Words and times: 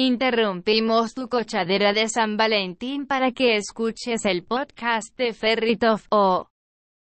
Interrumpimos 0.00 1.12
tu 1.12 1.28
cochadera 1.28 1.92
de 1.92 2.08
San 2.08 2.36
Valentín 2.36 3.08
para 3.08 3.32
que 3.32 3.56
escuches 3.56 4.26
el 4.26 4.44
podcast 4.44 5.08
de 5.16 5.32
Ferritov 5.32 6.02
o 6.08 6.46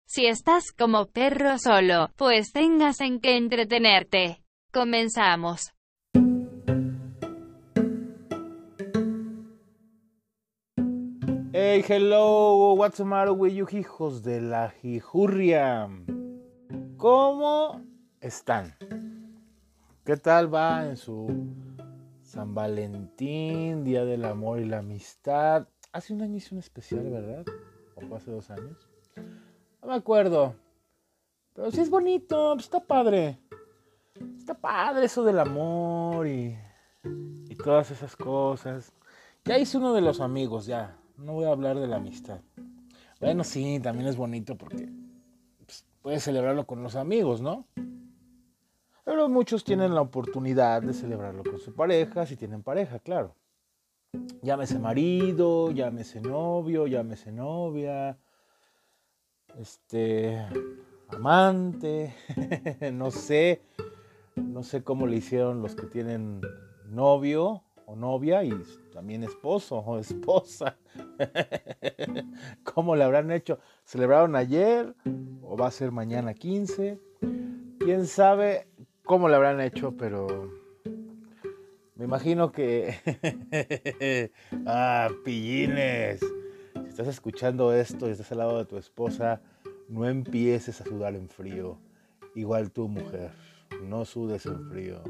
si 0.06 0.24
estás 0.24 0.72
como 0.72 1.04
perro 1.04 1.58
solo, 1.58 2.08
pues 2.16 2.50
tengas 2.50 3.02
en 3.02 3.20
qué 3.20 3.36
entretenerte. 3.36 4.42
Comenzamos. 4.72 5.74
Hey, 11.52 11.84
hello, 11.86 12.72
what's 12.72 12.96
the 12.96 13.04
matter 13.04 13.32
with 13.32 13.52
you, 13.52 13.66
hijos 13.70 14.22
de 14.22 14.40
la 14.40 14.70
jijurria? 14.70 15.90
¿Cómo 16.96 17.82
están? 18.22 18.74
¿Qué 20.06 20.16
tal 20.16 20.54
va 20.54 20.86
en 20.86 20.96
su 20.96 21.26
San 22.38 22.54
Valentín, 22.54 23.82
Día 23.82 24.04
del 24.04 24.24
Amor 24.24 24.60
y 24.60 24.64
la 24.64 24.78
Amistad? 24.78 25.66
Hace 25.90 26.14
un 26.14 26.22
año 26.22 26.36
hice 26.36 26.54
un 26.54 26.60
especial, 26.60 27.10
¿verdad? 27.10 27.44
¿O 27.96 28.14
hace 28.14 28.30
dos 28.30 28.48
años? 28.50 28.88
No 29.82 29.88
me 29.88 29.94
acuerdo. 29.94 30.54
Pero 31.52 31.72
sí 31.72 31.80
es 31.80 31.90
bonito, 31.90 32.52
pues 32.54 32.66
está 32.66 32.78
padre. 32.78 33.40
Está 34.38 34.54
padre 34.54 35.06
eso 35.06 35.24
del 35.24 35.40
amor 35.40 36.28
y, 36.28 36.56
y 37.48 37.56
todas 37.56 37.90
esas 37.90 38.14
cosas. 38.14 38.92
Ya 39.44 39.58
hice 39.58 39.78
uno 39.78 39.92
de 39.92 40.00
los 40.00 40.20
amigos, 40.20 40.66
ya. 40.66 40.96
No 41.16 41.32
voy 41.32 41.46
a 41.46 41.50
hablar 41.50 41.80
de 41.80 41.88
la 41.88 41.96
amistad. 41.96 42.40
Bueno, 43.18 43.42
sí, 43.42 43.80
también 43.82 44.06
es 44.06 44.16
bonito 44.16 44.56
porque 44.56 44.88
pues, 45.66 45.84
puedes 46.02 46.22
celebrarlo 46.22 46.68
con 46.68 46.84
los 46.84 46.94
amigos, 46.94 47.40
¿no? 47.40 47.66
Pero 49.08 49.26
muchos 49.26 49.64
tienen 49.64 49.94
la 49.94 50.02
oportunidad 50.02 50.82
de 50.82 50.92
celebrarlo 50.92 51.42
con 51.42 51.58
su 51.58 51.74
pareja, 51.74 52.26
si 52.26 52.36
tienen 52.36 52.62
pareja, 52.62 52.98
claro. 52.98 53.34
Llámese 54.42 54.78
marido, 54.78 55.70
llámese 55.70 56.20
novio, 56.20 56.86
llámese 56.86 57.32
novia, 57.32 58.18
este, 59.58 60.46
amante, 61.08 62.14
no 62.92 63.10
sé, 63.10 63.62
no 64.36 64.62
sé 64.62 64.84
cómo 64.84 65.06
le 65.06 65.16
hicieron 65.16 65.62
los 65.62 65.74
que 65.74 65.86
tienen 65.86 66.42
novio 66.84 67.62
o 67.86 67.96
novia 67.96 68.44
y 68.44 68.52
también 68.92 69.24
esposo 69.24 69.78
o 69.78 69.98
esposa. 69.98 70.76
¿Cómo 72.62 72.94
le 72.94 73.04
habrán 73.04 73.30
hecho? 73.30 73.58
¿Celebraron 73.84 74.36
ayer 74.36 74.94
o 75.40 75.56
va 75.56 75.68
a 75.68 75.70
ser 75.70 75.92
mañana 75.92 76.34
15? 76.34 77.00
¿Quién 77.78 78.06
sabe 78.06 78.68
cómo 79.08 79.28
le 79.28 79.34
habrán 79.34 79.60
hecho? 79.60 79.96
Pero 79.96 80.52
me 81.96 82.04
imagino 82.04 82.52
que... 82.52 82.94
ah, 84.66 85.08
pillines. 85.24 86.20
Si 86.20 86.88
estás 86.88 87.08
escuchando 87.08 87.72
esto 87.74 88.06
y 88.06 88.12
estás 88.12 88.30
al 88.30 88.38
lado 88.38 88.58
de 88.58 88.66
tu 88.66 88.76
esposa, 88.76 89.40
no 89.88 90.06
empieces 90.06 90.80
a 90.80 90.84
sudar 90.84 91.16
en 91.16 91.28
frío. 91.28 91.80
Igual 92.36 92.70
tu 92.70 92.86
mujer, 92.86 93.32
no 93.82 94.04
sudes 94.04 94.46
en 94.46 94.70
frío 94.70 95.02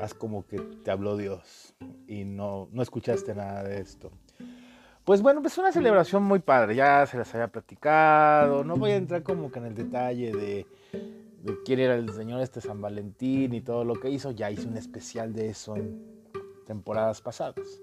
haz 0.00 0.14
como 0.14 0.46
que 0.46 0.58
te 0.58 0.90
habló 0.90 1.16
Dios 1.16 1.74
y 2.06 2.24
no, 2.24 2.68
no 2.72 2.82
escuchaste 2.82 3.34
nada 3.34 3.62
de 3.62 3.80
esto. 3.80 4.10
Pues 5.04 5.22
bueno, 5.22 5.40
pues 5.40 5.56
una 5.56 5.72
celebración 5.72 6.22
muy 6.22 6.40
padre, 6.40 6.74
ya 6.74 7.06
se 7.06 7.16
las 7.16 7.34
había 7.34 7.48
platicado, 7.48 8.62
no 8.62 8.76
voy 8.76 8.90
a 8.90 8.96
entrar 8.96 9.22
como 9.22 9.50
que 9.50 9.58
en 9.58 9.66
el 9.66 9.74
detalle 9.74 10.32
de, 10.32 10.66
de 11.42 11.56
quién 11.64 11.80
era 11.80 11.94
el 11.94 12.12
señor 12.12 12.40
este 12.40 12.60
San 12.60 12.80
Valentín 12.80 13.54
y 13.54 13.60
todo 13.60 13.84
lo 13.84 13.94
que 13.94 14.10
hizo, 14.10 14.32
ya 14.32 14.50
hice 14.50 14.66
un 14.66 14.76
especial 14.76 15.32
de 15.32 15.50
eso 15.50 15.76
en 15.76 16.02
temporadas 16.66 17.20
pasadas. 17.20 17.82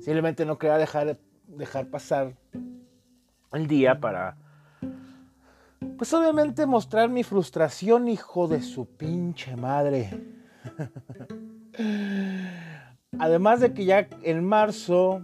Simplemente 0.00 0.46
no 0.46 0.58
quería 0.58 0.78
dejar, 0.78 1.18
dejar 1.46 1.88
pasar 1.88 2.34
el 3.52 3.66
día 3.66 4.00
para, 4.00 4.36
pues 5.98 6.12
obviamente 6.14 6.66
mostrar 6.66 7.08
mi 7.08 7.22
frustración, 7.22 8.08
hijo 8.08 8.48
de 8.48 8.62
su 8.62 8.86
pinche 8.86 9.56
madre. 9.56 10.10
Además 13.18 13.60
de 13.60 13.72
que 13.72 13.84
ya 13.84 14.08
en 14.22 14.44
marzo, 14.44 15.22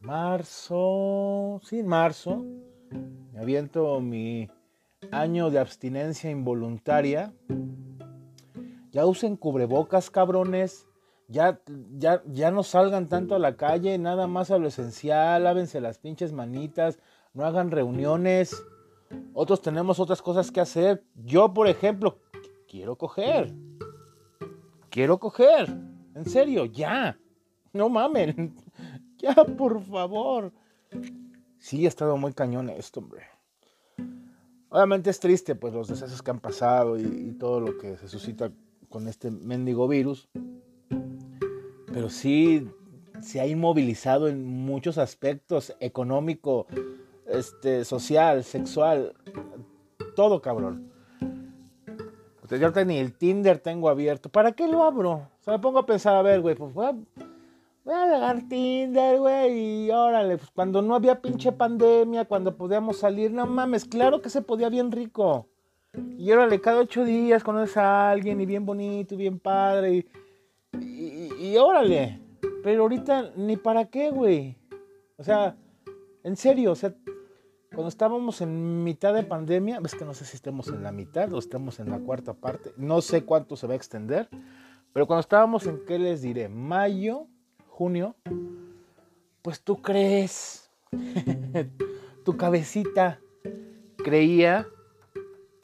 marzo, 0.00 1.60
sí, 1.64 1.82
marzo, 1.82 2.44
me 3.32 3.40
aviento 3.40 4.00
mi 4.00 4.48
año 5.12 5.50
de 5.50 5.60
abstinencia 5.60 6.30
involuntaria. 6.30 7.32
Ya 8.90 9.06
usen 9.06 9.36
cubrebocas, 9.36 10.10
cabrones. 10.10 10.86
Ya, 11.28 11.60
ya, 11.96 12.22
ya 12.26 12.50
no 12.50 12.62
salgan 12.62 13.08
tanto 13.08 13.34
a 13.34 13.38
la 13.38 13.56
calle, 13.56 13.96
nada 13.96 14.26
más 14.26 14.50
a 14.50 14.58
lo 14.58 14.66
esencial, 14.68 15.44
lávense 15.44 15.80
las 15.80 15.98
pinches 15.98 16.32
manitas, 16.32 16.98
no 17.32 17.46
hagan 17.46 17.70
reuniones. 17.70 18.62
Otros 19.32 19.62
tenemos 19.62 20.00
otras 20.00 20.20
cosas 20.20 20.50
que 20.50 20.60
hacer. 20.60 21.04
Yo, 21.14 21.54
por 21.54 21.68
ejemplo, 21.68 22.18
quiero 22.66 22.96
coger 22.98 23.54
quiero 24.92 25.18
coger. 25.18 25.68
En 26.14 26.24
serio, 26.26 26.66
ya. 26.66 27.18
No 27.72 27.88
mamen. 27.88 28.54
Ya, 29.18 29.36
por 29.36 29.80
favor. 29.84 30.52
Sí, 31.60 31.84
ha 31.84 31.88
estado 31.88 32.16
muy 32.16 32.32
cañón 32.32 32.68
esto, 32.70 32.98
hombre. 32.98 33.22
Obviamente 34.72 35.10
es 35.10 35.20
triste, 35.20 35.54
pues, 35.54 35.74
los 35.74 35.88
desastres 35.88 36.22
que 36.22 36.30
han 36.30 36.40
pasado 36.40 36.98
y, 36.98 37.36
todo 37.38 37.60
lo 37.60 37.76
que 37.76 37.98
se 37.98 38.08
suscita 38.08 38.50
con 38.88 39.06
este 39.06 39.30
mendigo 39.30 39.86
virus. 39.86 40.30
Pero 41.92 42.08
sí 42.08 42.66
se 43.20 43.42
ha 43.42 43.46
inmovilizado 43.46 44.28
en 44.28 44.46
muchos 44.46 44.96
aspectos, 44.96 45.76
económico, 45.78 46.66
este, 47.26 47.84
social, 47.84 48.44
sexual, 48.44 49.12
todo 50.16 50.40
cabrón. 50.40 50.90
Yo 52.58 52.70
ni 52.84 52.98
el 52.98 53.14
Tinder 53.14 53.58
tengo 53.58 53.88
abierto. 53.88 54.28
¿Para 54.28 54.52
qué 54.52 54.68
lo 54.68 54.84
abro? 54.84 55.12
O 55.12 55.28
sea, 55.40 55.54
me 55.54 55.58
pongo 55.58 55.78
a 55.78 55.86
pensar, 55.86 56.16
a 56.16 56.22
ver, 56.22 56.40
güey, 56.40 56.54
pues 56.54 56.72
voy 56.72 56.86
a, 56.86 56.94
voy 57.84 57.94
a 57.94 58.36
Tinder, 58.48 59.18
güey, 59.18 59.86
y 59.86 59.90
órale, 59.90 60.38
pues 60.38 60.50
cuando 60.50 60.82
no 60.82 60.94
había 60.94 61.20
pinche 61.20 61.52
pandemia, 61.52 62.24
cuando 62.24 62.56
podíamos 62.56 62.98
salir, 62.98 63.32
no 63.32 63.46
mames, 63.46 63.84
claro 63.84 64.22
que 64.22 64.30
se 64.30 64.42
podía 64.42 64.68
bien 64.68 64.92
rico. 64.92 65.48
Y 66.16 66.30
órale, 66.32 66.60
cada 66.60 66.80
ocho 66.80 67.04
días 67.04 67.44
conoces 67.44 67.76
a 67.76 68.10
alguien 68.10 68.40
y 68.40 68.46
bien 68.46 68.64
bonito, 68.64 69.14
y 69.14 69.18
bien 69.18 69.38
padre, 69.38 70.06
y, 70.80 71.28
y 71.38 71.56
órale. 71.58 72.20
Pero 72.62 72.82
ahorita 72.82 73.32
ni 73.36 73.56
para 73.56 73.86
qué, 73.86 74.10
güey. 74.10 74.56
O 75.16 75.24
sea, 75.24 75.56
en 76.24 76.36
serio, 76.36 76.72
o 76.72 76.74
sea, 76.74 76.94
cuando 77.72 77.88
estábamos 77.88 78.40
en 78.40 78.84
mitad 78.84 79.14
de 79.14 79.22
pandemia, 79.22 79.80
ves 79.80 79.94
que 79.94 80.04
no 80.04 80.14
sé 80.14 80.24
si 80.24 80.36
estemos 80.36 80.68
en 80.68 80.82
la 80.82 80.92
mitad 80.92 81.32
o 81.32 81.38
estamos 81.38 81.80
en 81.80 81.90
la 81.90 81.98
cuarta 81.98 82.34
parte, 82.34 82.72
no 82.76 83.00
sé 83.00 83.24
cuánto 83.24 83.56
se 83.56 83.66
va 83.66 83.72
a 83.72 83.76
extender, 83.76 84.28
pero 84.92 85.06
cuando 85.06 85.20
estábamos 85.20 85.66
en, 85.66 85.84
¿qué 85.86 85.98
les 85.98 86.20
diré? 86.20 86.48
Mayo, 86.48 87.28
junio, 87.82 88.14
pues 89.42 89.60
tú 89.60 89.82
crees, 89.82 90.70
tu 92.24 92.36
cabecita 92.36 93.18
creía 94.04 94.68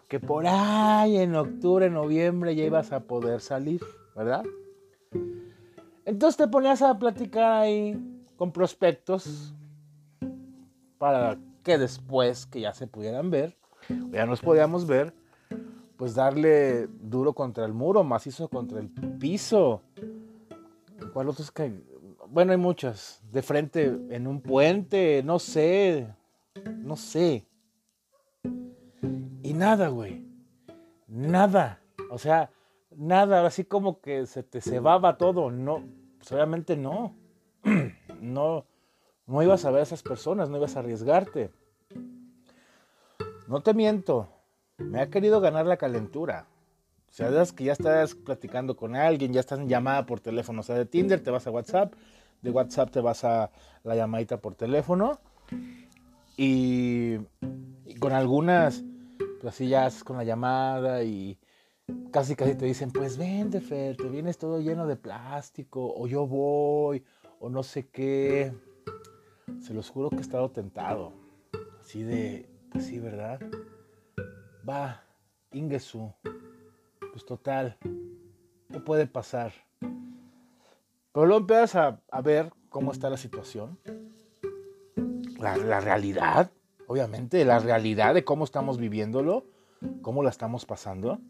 que 0.09 0.19
por 0.19 0.49
ahí 0.49 1.19
en 1.19 1.37
octubre, 1.37 1.89
noviembre 1.89 2.57
ya 2.57 2.65
ibas 2.65 2.91
a 2.91 3.05
poder 3.05 3.41
salir, 3.41 3.81
¿verdad? 4.17 4.43
Entonces 6.05 6.37
te 6.37 6.49
ponías 6.49 6.83
a 6.83 6.99
platicar 6.99 7.53
ahí 7.53 7.97
con 8.37 8.51
prospectos 8.51 9.55
para 10.99 11.39
que 11.63 11.79
después 11.79 12.47
que 12.47 12.63
ya 12.63 12.75
se 12.75 12.89
pudieran 12.89 13.31
ver, 13.31 13.57
ya 14.11 14.27
nos 14.27 14.41
podíamos 14.41 14.89
ver, 14.89 15.15
pues 15.97 16.17
darle 16.17 16.89
duro 17.01 17.33
contra 17.33 17.65
el 17.65 17.75
muro, 17.75 18.03
macizo 18.03 18.49
contra 18.49 18.81
el 18.81 18.89
piso. 19.21 19.83
¿Cuál 21.13 21.29
otro 21.29 21.45
que? 21.55 21.87
Bueno, 22.31 22.53
hay 22.53 22.59
muchas. 22.59 23.21
De 23.31 23.43
frente 23.43 23.85
en 24.11 24.27
un 24.27 24.41
puente, 24.41 25.23
no 25.25 25.39
sé. 25.39 26.09
No 26.79 26.97
sé. 26.97 27.47
Y 29.43 29.55
nada, 29.55 29.89
güey. 29.89 30.25
Nada. 31.07 31.81
O 32.11 32.19
sea, 32.19 32.51
nada. 32.97 33.47
Así 33.47 33.65
como 33.65 34.01
que 34.01 34.27
se 34.27 34.43
te 34.43 34.61
cebaba 34.61 35.17
todo. 35.17 35.51
No, 35.51 35.85
pues 36.19 36.33
obviamente 36.33 36.77
no. 36.77 37.17
no 38.21 38.67
no 39.29 39.43
ibas 39.43 39.67
a 39.67 39.71
ver 39.71 39.81
a 39.81 39.83
esas 39.83 40.03
personas, 40.03 40.49
no 40.49 40.57
ibas 40.57 40.75
a 40.75 40.81
arriesgarte. 40.81 41.51
No 43.47 43.61
te 43.61 43.75
miento, 43.75 44.29
me 44.79 45.01
ha 45.01 45.11
querido 45.11 45.41
ganar 45.41 45.67
la 45.67 45.77
calentura. 45.77 46.47
O 47.09 47.13
sea, 47.13 47.31
que 47.55 47.65
ya 47.65 47.73
estás 47.73 48.15
platicando 48.15 48.75
con 48.75 48.97
alguien, 48.97 49.33
ya 49.33 49.41
estás 49.41 49.59
en 49.59 49.69
llamada 49.69 50.07
por 50.07 50.21
teléfono. 50.21 50.61
O 50.61 50.63
sea, 50.63 50.77
de 50.77 50.87
Tinder 50.87 51.23
te 51.23 51.31
vas 51.31 51.47
a 51.47 51.51
WhatsApp, 51.51 51.93
de 52.43 52.51
WhatsApp 52.51 52.91
te 52.91 53.01
vas 53.01 53.25
a 53.25 53.51
la 53.85 53.97
llamadita 53.97 54.41
por 54.41 54.55
teléfono. 54.55 55.21
Y, 56.37 57.17
con 57.99 58.13
algunas, 58.13 58.85
pues 59.41 59.55
así 59.55 59.69
ya 59.69 59.87
haces 59.87 60.05
con 60.05 60.17
la 60.17 60.25
llamada 60.25 61.03
y, 61.03 61.39
casi 62.13 62.37
casi 62.37 62.55
te 62.55 62.67
dicen, 62.67 62.93
pues 62.93 63.19
vente, 63.19 63.61
Fer, 63.61 63.97
te 63.97 64.09
vienes 64.09 64.39
todo 64.39 64.61
lleno 64.61 64.87
de 64.87 64.97
plástico, 64.97 65.93
o 65.97 66.07
yo 66.07 66.27
voy, 66.27 67.05
o 67.41 67.49
no 67.49 67.63
sé 67.63 67.89
qué. 67.89 68.53
Se 69.61 69.75
los 69.75 69.91
juro 69.91 70.11
que 70.11 70.19
he 70.19 70.21
estado 70.21 70.51
tentado. 70.51 71.13
Así 71.81 72.03
de, 72.03 72.49
pues 72.71 72.87
sí, 72.87 73.01
¿verdad? 73.01 73.41
Va, 74.69 75.03
Ingesu. 75.53 76.13
Pues 77.13 77.25
total, 77.25 77.77
¿qué 78.71 78.79
puede 78.79 79.07
pasar? 79.07 79.53
Pero 81.13 81.27
luego 81.27 81.41
empiezas 81.41 81.77
a, 81.77 82.01
a 82.11 82.21
ver 82.21 82.53
cómo 82.69 82.93
está 82.93 83.11
la 83.11 83.17
situación. 83.17 83.79
La, 85.39 85.57
la 85.57 85.81
realidad, 85.81 86.51
obviamente, 86.87 87.45
la 87.45 87.59
realidad 87.59 88.15
de 88.15 88.25
cómo 88.25 88.45
estamos 88.45 88.79
viviéndolo, 88.79 89.47
cómo 90.03 90.23
la 90.23 90.31
estamos 90.31 90.67
pasando. 90.67 91.21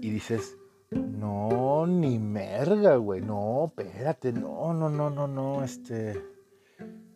Y 0.00 0.10
dices, 0.10 0.56
no, 0.90 1.86
ni 1.86 2.18
merga, 2.18 2.96
güey, 2.96 3.20
no, 3.20 3.66
espérate, 3.66 4.32
no, 4.32 4.74
no, 4.74 4.88
no, 4.90 5.10
no, 5.10 5.26
no, 5.26 5.64
este, 5.64 6.22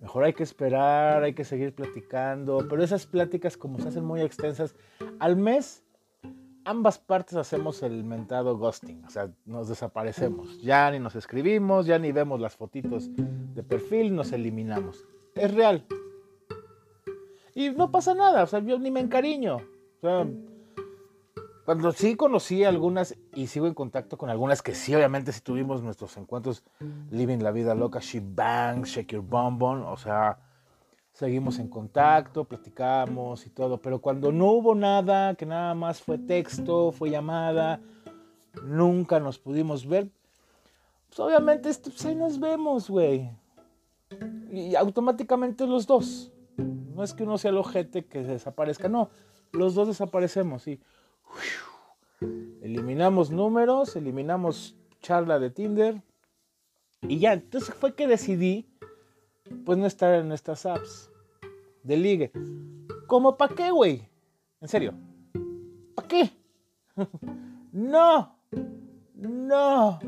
mejor 0.01 0.25
hay 0.25 0.33
que 0.33 0.43
esperar, 0.43 1.23
hay 1.23 1.35
que 1.35 1.45
seguir 1.45 1.75
platicando, 1.75 2.67
pero 2.69 2.83
esas 2.83 3.07
pláticas 3.07 3.57
como 3.57 3.79
se 3.79 3.89
hacen 3.89 4.05
muy 4.05 4.21
extensas, 4.23 4.77
al 5.19 5.37
mes 5.37 5.83
ambas 6.67 6.99
partes 6.99 7.37
hacemos 7.37 7.83
el 7.83 8.05
mentado 8.05 8.59
ghosting, 8.59 9.05
o 9.05 9.11
sea, 9.11 9.31
nos 9.45 9.69
desaparecemos, 9.69 10.61
ya 10.61 10.91
ni 10.91 10.99
nos 10.99 11.15
escribimos, 11.15 11.87
ya 11.87 11.99
ni 11.99 12.11
vemos 12.11 12.41
las 12.41 12.57
fotitos 12.57 13.09
de 13.15 13.63
perfil, 13.63 14.15
nos 14.15 14.33
eliminamos. 14.33 15.05
Es 15.35 15.55
real. 15.55 15.87
Y 17.55 17.71
no 17.71 17.91
pasa 17.91 18.15
nada, 18.15 18.43
o 18.43 18.47
sea, 18.47 18.59
yo 18.59 18.79
ni 18.79 18.91
me 18.91 19.01
encariño. 19.01 19.57
O 19.57 20.01
sea, 20.01 20.27
cuando 21.65 21.93
sí 21.93 22.17
conocí 22.17 22.65
algunas 22.65 23.17
y 23.33 23.47
sigo 23.47 23.69
en 23.69 23.75
contacto 23.75 24.19
con 24.19 24.29
algunas 24.29 24.61
que 24.61 24.75
sí, 24.75 24.95
obviamente, 24.95 25.33
si 25.33 25.41
tuvimos 25.41 25.83
nuestros 25.83 26.17
encuentros 26.17 26.65
Living 27.11 27.39
la 27.39 27.53
Vida 27.53 27.77
Loca, 27.77 28.01
She 28.01 28.21
Bang, 28.23 28.85
Shake 28.85 29.13
Your 29.13 29.23
Bonbon, 29.23 29.83
o 29.83 29.97
sea, 29.97 30.39
seguimos 31.17 31.59
en 31.59 31.69
contacto, 31.69 32.45
platicamos 32.45 33.47
y 33.47 33.49
todo, 33.51 33.81
pero 33.81 34.01
cuando 34.01 34.33
no 34.33 34.53
hubo 34.53 34.75
nada, 34.75 35.35
que 35.35 35.47
nada 35.47 35.75
más 35.75 36.03
fue 36.03 36.19
texto, 36.19 36.93
fue 36.93 37.09
llamada, 37.09 37.81
nunca 38.63 39.19
nos 39.19 39.39
pudimos 39.39 39.87
ver, 39.87 40.11
pues 41.09 41.19
obviamente 41.19 41.71
pues 41.83 42.05
ahí 42.05 42.15
nos 42.15 42.39
vemos, 42.39 42.91
güey. 42.91 43.31
Y 44.53 44.75
automáticamente 44.75 45.67
los 45.67 45.87
dos. 45.87 46.33
No 46.59 47.03
es 47.03 47.15
que 47.15 47.23
uno 47.23 47.39
sea 47.39 47.51
el 47.51 47.57
ojete 47.57 48.05
que 48.05 48.23
desaparezca, 48.23 48.91
no, 48.91 49.09
los 49.53 49.75
dos 49.75 49.89
desaparecemos 49.89 50.69
y 50.69 50.81
eliminamos 52.61 53.31
números, 53.31 53.97
eliminamos 53.97 54.77
charla 55.01 55.39
de 55.39 55.49
Tinder 55.49 56.03
y 57.01 57.21
ya, 57.21 57.33
entonces 57.33 57.75
fue 57.75 57.95
que 57.95 58.07
decidí 58.07 58.69
pues 59.65 59.79
no 59.79 59.87
estar 59.87 60.15
en 60.15 60.33
estas 60.33 60.67
apps 60.67 61.11
de 61.83 61.97
ligue. 61.97 62.33
¿Cómo 63.07 63.37
para 63.37 63.55
qué, 63.55 63.71
güey? 63.71 64.09
En 64.61 64.69
serio. 64.69 64.95
¿Para 65.95 66.09
qué? 66.09 66.31
no. 67.73 68.37
No. 69.15 69.99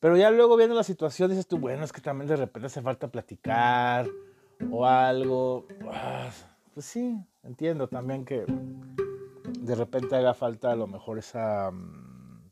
Pero 0.00 0.16
ya 0.16 0.30
luego 0.30 0.56
viendo 0.56 0.74
la 0.74 0.84
situación 0.84 1.30
dices 1.30 1.46
tú, 1.46 1.58
bueno, 1.58 1.84
es 1.84 1.92
que 1.92 2.00
también 2.00 2.28
de 2.28 2.36
repente 2.36 2.66
hace 2.66 2.82
falta 2.82 3.08
platicar 3.08 4.06
o 4.70 4.86
algo. 4.86 5.66
Ah, 5.90 6.30
pues 6.74 6.86
sí, 6.86 7.18
entiendo 7.42 7.88
también 7.88 8.24
que 8.24 8.44
de 9.60 9.74
repente 9.74 10.16
haga 10.16 10.34
falta 10.34 10.72
a 10.72 10.76
lo 10.76 10.86
mejor 10.86 11.18
esa 11.18 11.70
mm, 11.70 12.50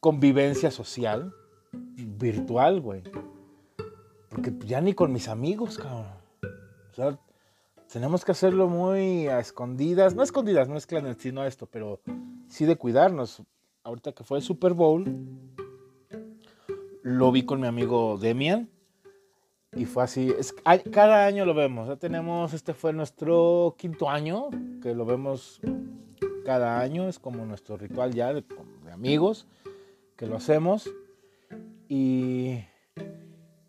convivencia 0.00 0.70
social 0.70 1.32
virtual, 1.72 2.80
güey. 2.80 3.02
Porque 4.28 4.52
ya 4.64 4.80
ni 4.80 4.94
con 4.94 5.12
mis 5.12 5.28
amigos, 5.28 5.78
cabrón. 5.78 6.06
O 6.90 6.94
sea, 6.94 7.18
tenemos 7.92 8.24
que 8.24 8.32
hacerlo 8.32 8.68
muy 8.68 9.28
a 9.28 9.40
escondidas. 9.40 10.14
No 10.14 10.22
a 10.22 10.24
escondidas, 10.24 10.68
no 10.68 10.76
es 10.76 10.86
clandestino 10.86 11.44
esto, 11.44 11.66
pero 11.66 12.00
sí 12.48 12.64
de 12.64 12.76
cuidarnos. 12.76 13.42
Ahorita 13.84 14.12
que 14.12 14.24
fue 14.24 14.38
el 14.38 14.44
Super 14.44 14.72
Bowl, 14.72 15.04
lo 17.02 17.30
vi 17.30 17.44
con 17.44 17.60
mi 17.60 17.66
amigo 17.66 18.18
Demian. 18.18 18.68
Y 19.74 19.84
fue 19.84 20.04
así. 20.04 20.34
Cada 20.90 21.26
año 21.26 21.44
lo 21.44 21.54
vemos. 21.54 21.88
Ya 21.88 21.96
tenemos, 21.96 22.54
este 22.54 22.72
fue 22.72 22.92
nuestro 22.92 23.74
quinto 23.78 24.08
año, 24.08 24.48
que 24.82 24.94
lo 24.94 25.04
vemos 25.04 25.60
cada 26.44 26.80
año. 26.80 27.08
Es 27.08 27.18
como 27.18 27.44
nuestro 27.44 27.76
ritual 27.76 28.14
ya 28.14 28.32
de 28.32 28.44
amigos, 28.90 29.46
que 30.16 30.26
lo 30.26 30.36
hacemos. 30.36 30.90
Y 31.88 32.58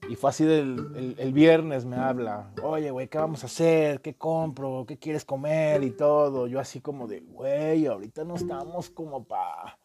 y 0.10 0.16
fue 0.16 0.30
así 0.30 0.46
del, 0.46 1.16
el, 1.18 1.34
viernes 1.34 1.86
me 1.86 1.98
habla, 1.98 2.52
oye, 2.64 2.92
güey, 2.92 3.08
¿qué 3.08 3.18
vamos 3.18 3.44
a 3.44 3.48
hacer? 3.48 4.02
¿Qué 4.02 4.16
compro? 4.16 4.86
¿Qué 4.88 4.98
quieres 4.98 5.26
comer? 5.26 5.84
Y 5.84 5.92
todo. 5.92 6.48
Yo 6.48 6.60
así 6.60 6.80
como 6.80 7.08
de, 7.08 7.20
güey, 7.22 7.86
ahorita 7.86 8.24
no 8.24 8.36
estamos 8.36 8.90
como 8.90 9.26
para 9.26 9.78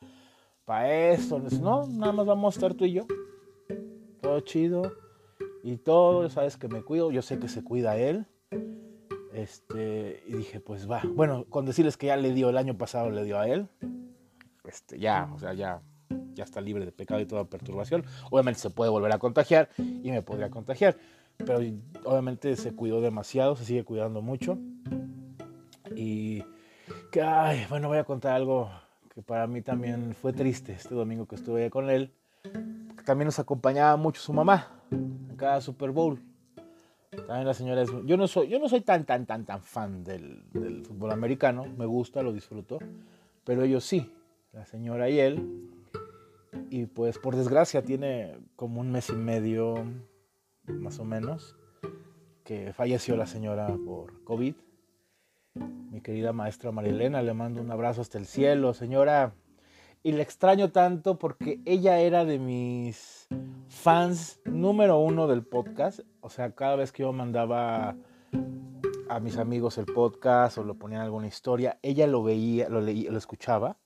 pa 0.64 0.90
eso. 0.90 1.40
No, 1.60 1.86
nada 1.86 2.12
más 2.12 2.26
vamos 2.26 2.54
a 2.54 2.58
estar 2.58 2.74
tú 2.74 2.84
y 2.84 2.92
yo. 2.92 3.06
Todo 4.20 4.40
chido. 4.40 4.92
Y 5.64 5.76
todo, 5.76 6.28
sabes 6.30 6.56
que 6.56 6.68
me 6.68 6.82
cuido. 6.82 7.10
Yo 7.10 7.22
sé 7.22 7.38
que 7.38 7.48
se 7.48 7.64
cuida 7.64 7.96
él. 7.96 8.26
Este, 9.32 10.22
y 10.26 10.34
dije, 10.34 10.60
pues 10.60 10.90
va. 10.90 11.02
Bueno, 11.14 11.46
con 11.48 11.66
decirles 11.66 11.96
que 11.96 12.08
ya 12.08 12.16
le 12.16 12.32
dio 12.32 12.50
el 12.50 12.58
año 12.58 12.76
pasado, 12.76 13.10
le 13.10 13.24
dio 13.24 13.38
a 13.38 13.48
él. 13.48 13.68
Este, 14.64 14.98
ya, 14.98 15.30
o 15.34 15.38
sea, 15.38 15.54
ya 15.54 15.82
ya 16.34 16.44
está 16.44 16.60
libre 16.60 16.84
de 16.84 16.92
pecado 16.92 17.20
y 17.20 17.26
toda 17.26 17.44
perturbación. 17.44 18.04
Obviamente 18.30 18.60
se 18.60 18.70
puede 18.70 18.90
volver 18.90 19.12
a 19.12 19.18
contagiar 19.18 19.68
y 19.78 20.10
me 20.10 20.22
podría 20.22 20.50
contagiar, 20.50 20.96
pero 21.38 21.60
obviamente 22.04 22.56
se 22.56 22.74
cuidó 22.74 23.00
demasiado, 23.00 23.56
se 23.56 23.64
sigue 23.64 23.84
cuidando 23.84 24.22
mucho. 24.22 24.58
Y 25.94 26.42
que, 27.10 27.22
ay, 27.22 27.66
bueno, 27.68 27.88
voy 27.88 27.98
a 27.98 28.04
contar 28.04 28.34
algo 28.34 28.70
que 29.14 29.22
para 29.22 29.46
mí 29.46 29.62
también 29.62 30.14
fue 30.14 30.32
triste 30.32 30.72
este 30.72 30.94
domingo 30.94 31.26
que 31.26 31.36
estuve 31.36 31.70
con 31.70 31.90
él. 31.90 32.12
También 33.04 33.26
nos 33.26 33.38
acompañaba 33.38 33.96
mucho 33.96 34.20
su 34.20 34.32
mamá 34.32 34.68
en 34.90 35.36
cada 35.36 35.60
Super 35.60 35.90
Bowl. 35.90 36.20
También 37.10 37.46
la 37.46 37.52
señora 37.52 37.82
es, 37.82 37.90
yo 38.06 38.16
no 38.16 38.26
soy, 38.26 38.48
yo 38.48 38.58
no 38.58 38.68
soy 38.68 38.80
tan, 38.80 39.04
tan, 39.04 39.26
tan, 39.26 39.44
tan 39.44 39.62
fan 39.62 40.02
del, 40.02 40.44
del 40.52 40.84
fútbol 40.86 41.12
americano. 41.12 41.66
Me 41.76 41.84
gusta, 41.84 42.22
lo 42.22 42.32
disfruto. 42.32 42.78
Pero 43.44 43.64
ellos 43.64 43.84
sí, 43.84 44.10
la 44.52 44.64
señora 44.64 45.10
y 45.10 45.18
él 45.18 45.81
y 46.70 46.86
pues 46.86 47.18
por 47.18 47.36
desgracia 47.36 47.82
tiene 47.82 48.38
como 48.56 48.80
un 48.80 48.90
mes 48.90 49.08
y 49.10 49.14
medio, 49.14 49.84
más 50.66 50.98
o 50.98 51.04
menos, 51.04 51.56
que 52.44 52.72
falleció 52.72 53.16
la 53.16 53.26
señora 53.26 53.74
por 53.84 54.22
COVID. 54.24 54.54
Mi 55.90 56.00
querida 56.00 56.32
maestra 56.32 56.72
Marilena, 56.72 57.22
le 57.22 57.34
mando 57.34 57.60
un 57.60 57.70
abrazo 57.70 58.00
hasta 58.00 58.18
el 58.18 58.26
cielo, 58.26 58.74
señora. 58.74 59.34
Y 60.02 60.12
le 60.12 60.22
extraño 60.22 60.72
tanto 60.72 61.18
porque 61.18 61.60
ella 61.64 62.00
era 62.00 62.24
de 62.24 62.38
mis 62.38 63.28
fans 63.68 64.40
número 64.44 64.98
uno 64.98 65.28
del 65.28 65.44
podcast. 65.44 66.00
O 66.20 66.28
sea, 66.28 66.54
cada 66.54 66.76
vez 66.76 66.90
que 66.90 67.02
yo 67.02 67.12
mandaba 67.12 67.96
a 69.08 69.20
mis 69.20 69.36
amigos 69.36 69.78
el 69.78 69.86
podcast 69.86 70.58
o 70.58 70.64
lo 70.64 70.74
ponían 70.74 71.02
alguna 71.02 71.28
historia, 71.28 71.78
ella 71.82 72.06
lo 72.06 72.22
veía, 72.22 72.68
lo 72.68 72.80
leía, 72.80 73.10
lo 73.10 73.18
escuchaba 73.18 73.76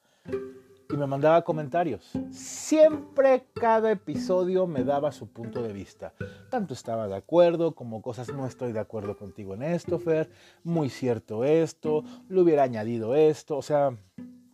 y 0.91 0.97
me 0.97 1.07
mandaba 1.07 1.43
comentarios. 1.43 2.13
Siempre 2.31 3.47
cada 3.55 3.91
episodio 3.91 4.67
me 4.67 4.85
daba 4.85 5.13
su 5.13 5.29
punto 5.29 5.63
de 5.63 5.73
vista. 5.73 6.13
Tanto 6.51 6.75
estaba 6.75 7.09
de 7.09 7.17
acuerdo 7.17 7.75
como 7.75 8.03
cosas 8.03 8.33
no 8.33 8.47
estoy 8.47 8.73
de 8.73 8.81
acuerdo 8.81 9.17
contigo 9.17 9.55
en 9.55 9.63
esto, 9.63 9.99
Fer. 9.99 10.31
Muy 10.65 10.89
cierto 10.89 11.45
esto. 11.45 12.05
Le 12.29 12.41
hubiera 12.41 12.63
añadido 12.63 13.15
esto. 13.15 13.57
O 13.57 13.63
sea, 13.63 13.97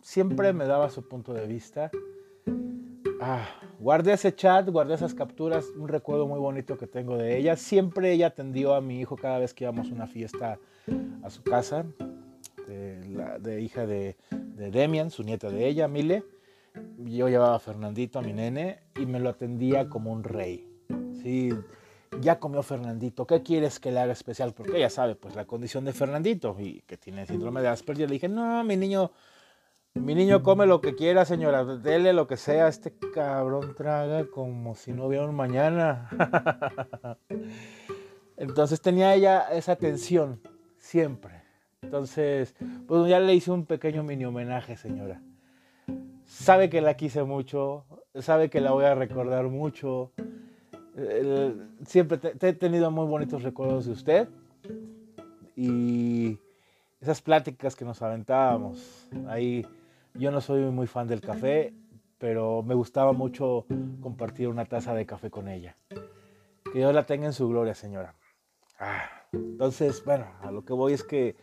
siempre 0.01 0.53
me 0.53 0.65
daba 0.65 0.89
su 0.89 1.07
punto 1.07 1.33
de 1.33 1.47
vista. 1.47 1.91
Ah, 3.21 3.47
guardé 3.79 4.13
ese 4.13 4.35
chat, 4.35 4.69
guardé 4.69 4.95
esas 4.95 5.13
capturas, 5.13 5.67
un 5.77 5.87
recuerdo 5.87 6.27
muy 6.27 6.39
bonito 6.39 6.77
que 6.77 6.87
tengo 6.87 7.17
de 7.17 7.37
ella. 7.37 7.55
Siempre 7.55 8.11
ella 8.11 8.27
atendió 8.27 8.73
a 8.73 8.81
mi 8.81 8.99
hijo 8.99 9.15
cada 9.15 9.39
vez 9.39 9.53
que 9.53 9.63
íbamos 9.63 9.89
a 9.89 9.93
una 9.93 10.07
fiesta 10.07 10.59
a 11.23 11.29
su 11.29 11.41
casa 11.43 11.85
de, 12.67 13.61
hija 13.61 13.85
de, 13.85 14.15
Demian, 14.31 15.11
su 15.11 15.23
nieta 15.23 15.49
de 15.49 15.67
ella, 15.67 15.87
Mile. 15.87 16.23
Yo 16.97 17.29
llevaba 17.29 17.55
a 17.55 17.59
Fernandito, 17.59 18.19
a 18.19 18.21
mi 18.21 18.33
nene, 18.33 18.79
y 18.99 19.05
me 19.05 19.19
lo 19.19 19.29
atendía 19.29 19.89
como 19.89 20.11
un 20.11 20.23
rey. 20.23 20.67
Sí, 21.21 21.51
ya 22.19 22.39
comió 22.39 22.63
Fernandito, 22.63 23.25
¿qué 23.27 23.43
quieres 23.43 23.79
que 23.79 23.91
le 23.91 23.99
haga 23.99 24.13
especial? 24.13 24.53
Porque 24.53 24.77
ella 24.77 24.89
sabe, 24.89 25.15
pues, 25.15 25.35
la 25.35 25.45
condición 25.45 25.85
de 25.85 25.93
Fernandito 25.93 26.55
y 26.59 26.81
que 26.81 26.97
tiene 26.97 27.25
síndrome 27.25 27.61
de 27.61 27.67
Asperger. 27.67 28.09
Le 28.09 28.13
dije, 28.13 28.29
no, 28.29 28.63
mi 28.63 28.75
niño, 28.75 29.11
mi 29.93 30.15
niño 30.15 30.41
come 30.41 30.65
lo 30.65 30.81
que 30.81 30.95
quiera, 30.95 31.25
señora, 31.25 31.63
dele 31.63 32.13
lo 32.13 32.27
que 32.27 32.37
sea. 32.37 32.67
Este 32.67 32.93
cabrón 33.13 33.75
traga 33.75 34.25
como 34.25 34.75
si 34.75 34.93
no 34.93 35.05
hubiera 35.05 35.25
un 35.25 35.35
mañana. 35.35 36.09
Entonces 38.37 38.81
tenía 38.81 39.13
ella 39.13 39.47
esa 39.51 39.73
atención, 39.73 40.41
siempre 40.77 41.42
Entonces, 41.83 42.55
pues 42.87 43.07
ya 43.09 43.19
le 43.19 43.35
hice 43.35 43.51
un 43.51 43.65
pequeño 43.65 44.03
mini 44.03 44.25
homenaje, 44.25 44.77
señora. 44.77 45.21
Sabe 46.25 46.69
que 46.69 46.81
la 46.81 46.95
quise 46.95 47.23
mucho, 47.23 47.85
sabe 48.15 48.49
que 48.49 48.61
la 48.61 48.71
voy 48.71 48.85
a 48.85 48.95
recordar 48.95 49.45
mucho. 49.49 50.11
siempre 51.85 52.19
he 52.41 52.53
tenido 52.53 52.89
muy 52.89 53.05
bonitos 53.05 53.43
recuerdos 53.43 53.85
de 53.85 53.91
usted 53.91 54.29
y 55.55 56.39
esas 57.01 57.21
pláticas 57.21 57.75
que 57.75 57.85
nos 57.85 58.01
aventábamos. 58.01 59.09
Ahí 59.27 59.65
yo 60.13 60.31
no 60.31 60.41
soy 60.41 60.61
muy 60.71 60.87
fan 60.87 61.07
del 61.07 61.21
café, 61.21 61.73
pero 62.17 62.63
me 62.63 62.73
gustaba 62.73 63.13
mucho 63.13 63.65
compartir 64.01 64.47
una 64.47 64.65
taza 64.65 64.93
de 64.93 65.05
café 65.05 65.29
con 65.29 65.49
ella. 65.49 65.75
Que 65.89 66.79
Dios 66.79 66.93
la 66.95 67.05
tenga 67.05 67.25
en 67.25 67.33
su 67.33 67.47
gloria, 67.47 67.75
señora. 67.75 68.15
Ah, 68.79 69.22
entonces, 69.33 70.03
bueno, 70.05 70.27
a 70.41 70.51
lo 70.51 70.63
que 70.63 70.73
voy 70.73 70.93
es 70.93 71.03
que 71.03 71.35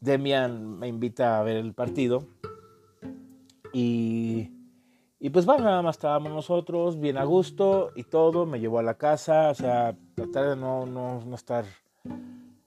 Demian 0.00 0.78
me 0.78 0.88
invita 0.88 1.38
a 1.38 1.42
ver 1.42 1.56
el 1.56 1.74
partido 1.74 2.26
y, 3.72 4.50
y 5.20 5.30
pues 5.30 5.46
bueno, 5.46 5.64
nada 5.64 5.82
más 5.82 5.96
estábamos 5.96 6.32
nosotros 6.32 6.98
bien 6.98 7.18
a 7.18 7.24
gusto 7.24 7.92
y 7.94 8.04
todo, 8.04 8.46
me 8.46 8.60
llevó 8.60 8.78
a 8.78 8.82
la 8.82 8.98
casa, 8.98 9.50
o 9.50 9.54
sea, 9.54 9.96
tratar 10.14 10.50
de 10.50 10.56
no, 10.56 10.86
no, 10.86 11.24
no 11.24 11.34
estar 11.34 11.64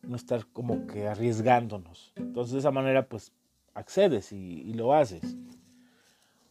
no 0.07 0.15
estar 0.15 0.45
como 0.47 0.87
que 0.87 1.07
arriesgándonos. 1.07 2.13
Entonces 2.15 2.53
de 2.53 2.59
esa 2.59 2.71
manera 2.71 3.07
pues 3.07 3.33
accedes 3.73 4.31
y, 4.31 4.73
lo 4.73 4.93
haces. 4.93 5.35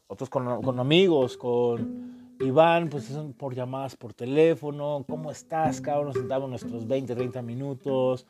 Otros 0.06 0.30
con, 0.30 0.62
con, 0.62 0.78
amigos, 0.78 1.36
con 1.36 2.25
Iván, 2.40 2.88
pues 2.88 3.04
son 3.04 3.32
por 3.32 3.54
llamadas 3.54 3.96
por 3.96 4.12
teléfono, 4.12 5.04
¿cómo 5.08 5.30
estás, 5.30 5.80
cabrón? 5.80 6.08
Nos 6.08 6.16
sentamos 6.16 6.50
nuestros 6.50 6.86
20, 6.86 7.14
30 7.14 7.42
minutos, 7.42 8.26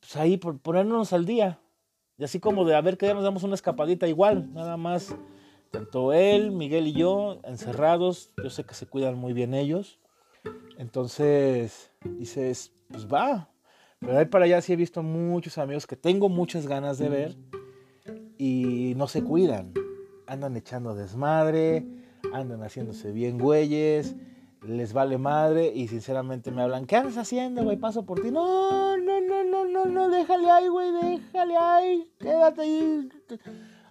pues 0.00 0.16
ahí 0.16 0.36
por 0.36 0.58
ponernos 0.58 1.12
al 1.12 1.26
día. 1.26 1.60
Y 2.18 2.24
así 2.24 2.40
como 2.40 2.64
de 2.64 2.74
a 2.74 2.80
ver 2.80 2.96
que 2.96 3.06
ya 3.06 3.14
nos 3.14 3.24
damos 3.24 3.42
una 3.42 3.54
escapadita 3.54 4.08
igual, 4.08 4.52
nada 4.54 4.76
más. 4.76 5.14
Tanto 5.70 6.12
él, 6.12 6.52
Miguel 6.52 6.86
y 6.86 6.92
yo, 6.92 7.40
encerrados, 7.44 8.32
yo 8.42 8.48
sé 8.48 8.64
que 8.64 8.74
se 8.74 8.86
cuidan 8.86 9.16
muy 9.16 9.34
bien 9.34 9.52
ellos. 9.52 10.00
Entonces 10.78 11.90
dices, 12.04 12.72
pues 12.88 13.06
va, 13.06 13.50
pero 13.98 14.18
ahí 14.18 14.26
para 14.26 14.44
allá 14.46 14.60
sí 14.60 14.72
he 14.72 14.76
visto 14.76 15.02
muchos 15.02 15.58
amigos 15.58 15.86
que 15.86 15.96
tengo 15.96 16.28
muchas 16.28 16.66
ganas 16.66 16.98
de 16.98 17.08
ver 17.08 17.36
y 18.38 18.94
no 18.96 19.08
se 19.08 19.22
cuidan. 19.22 19.74
Andan 20.26 20.56
echando 20.56 20.94
desmadre, 20.94 21.86
andan 22.32 22.62
haciéndose 22.62 23.12
bien 23.12 23.38
güeyes, 23.38 24.16
les 24.62 24.92
vale 24.92 25.18
madre 25.18 25.72
y 25.74 25.88
sinceramente 25.88 26.50
me 26.50 26.62
hablan, 26.62 26.86
¿qué 26.86 26.96
andas 26.96 27.16
haciendo, 27.16 27.62
güey? 27.64 27.76
Paso 27.76 28.04
por 28.04 28.20
ti. 28.20 28.30
No, 28.30 28.96
no, 28.96 29.20
no, 29.20 29.44
no, 29.44 29.64
no, 29.64 29.86
no, 29.86 30.08
déjale 30.08 30.50
ahí, 30.50 30.68
güey, 30.68 30.92
déjale 30.92 31.56
ahí, 31.56 32.10
quédate 32.18 32.62
ahí. 32.62 33.08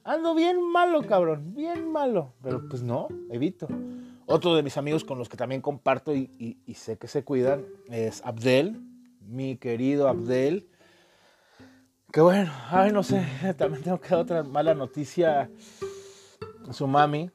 Ando 0.04 0.36
bien 0.36 0.62
malo, 0.62 1.02
cabrón, 1.04 1.54
bien 1.56 1.92
malo. 1.92 2.34
Pero 2.42 2.68
pues 2.70 2.84
no, 2.84 3.08
evito. 3.30 3.68
Otro 4.28 4.56
de 4.56 4.64
mis 4.64 4.78
amigos 4.78 5.04
con 5.04 5.18
los 5.18 5.30
que 5.30 5.38
también 5.38 5.62
comparto 5.62 6.14
y, 6.16 6.58
sé 6.76 6.98
que 6.98 7.08
se 7.08 7.24
cuidan 7.24 7.66
es 7.90 8.24
Abdel 8.26 8.82
mi 9.28 9.58
querido 9.58 10.08
Abdel. 10.08 10.70
Que 12.12 12.22
bueno, 12.22 12.52
ay, 12.70 12.92
no 12.92 13.04
sé, 13.04 13.26
también 13.58 13.84
tengo 13.84 14.00
que 14.00 14.10
dar 14.10 14.20
otra 14.20 14.44
mala 14.44 14.74
noticia. 14.74 15.50
Su 16.72 16.88
mami, 16.88 17.30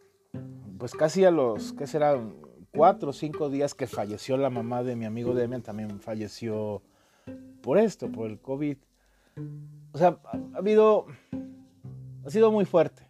pues 0.81 0.95
casi 0.95 1.27
a 1.27 1.31
los, 1.31 1.75
¿qué 1.75 1.87
serán? 1.87 2.35
Cuatro 2.73 3.11
o 3.11 3.13
cinco 3.13 3.51
días 3.51 3.75
que 3.75 3.87
falleció 3.87 4.39
la 4.39 4.49
mamá 4.49 4.83
de 4.83 4.97
mi 4.97 5.05
amigo 5.05 5.35
Demian, 5.35 5.61
también 5.61 6.01
falleció 6.01 6.83
por 7.61 7.77
esto, 7.77 8.11
por 8.11 8.31
el 8.31 8.41
COVID. 8.41 8.79
O 9.93 9.99
sea, 9.99 10.19
ha, 10.25 10.59
habido, 10.59 11.07
ha 12.25 12.31
sido 12.31 12.51
muy 12.51 12.65
fuerte. 12.65 13.07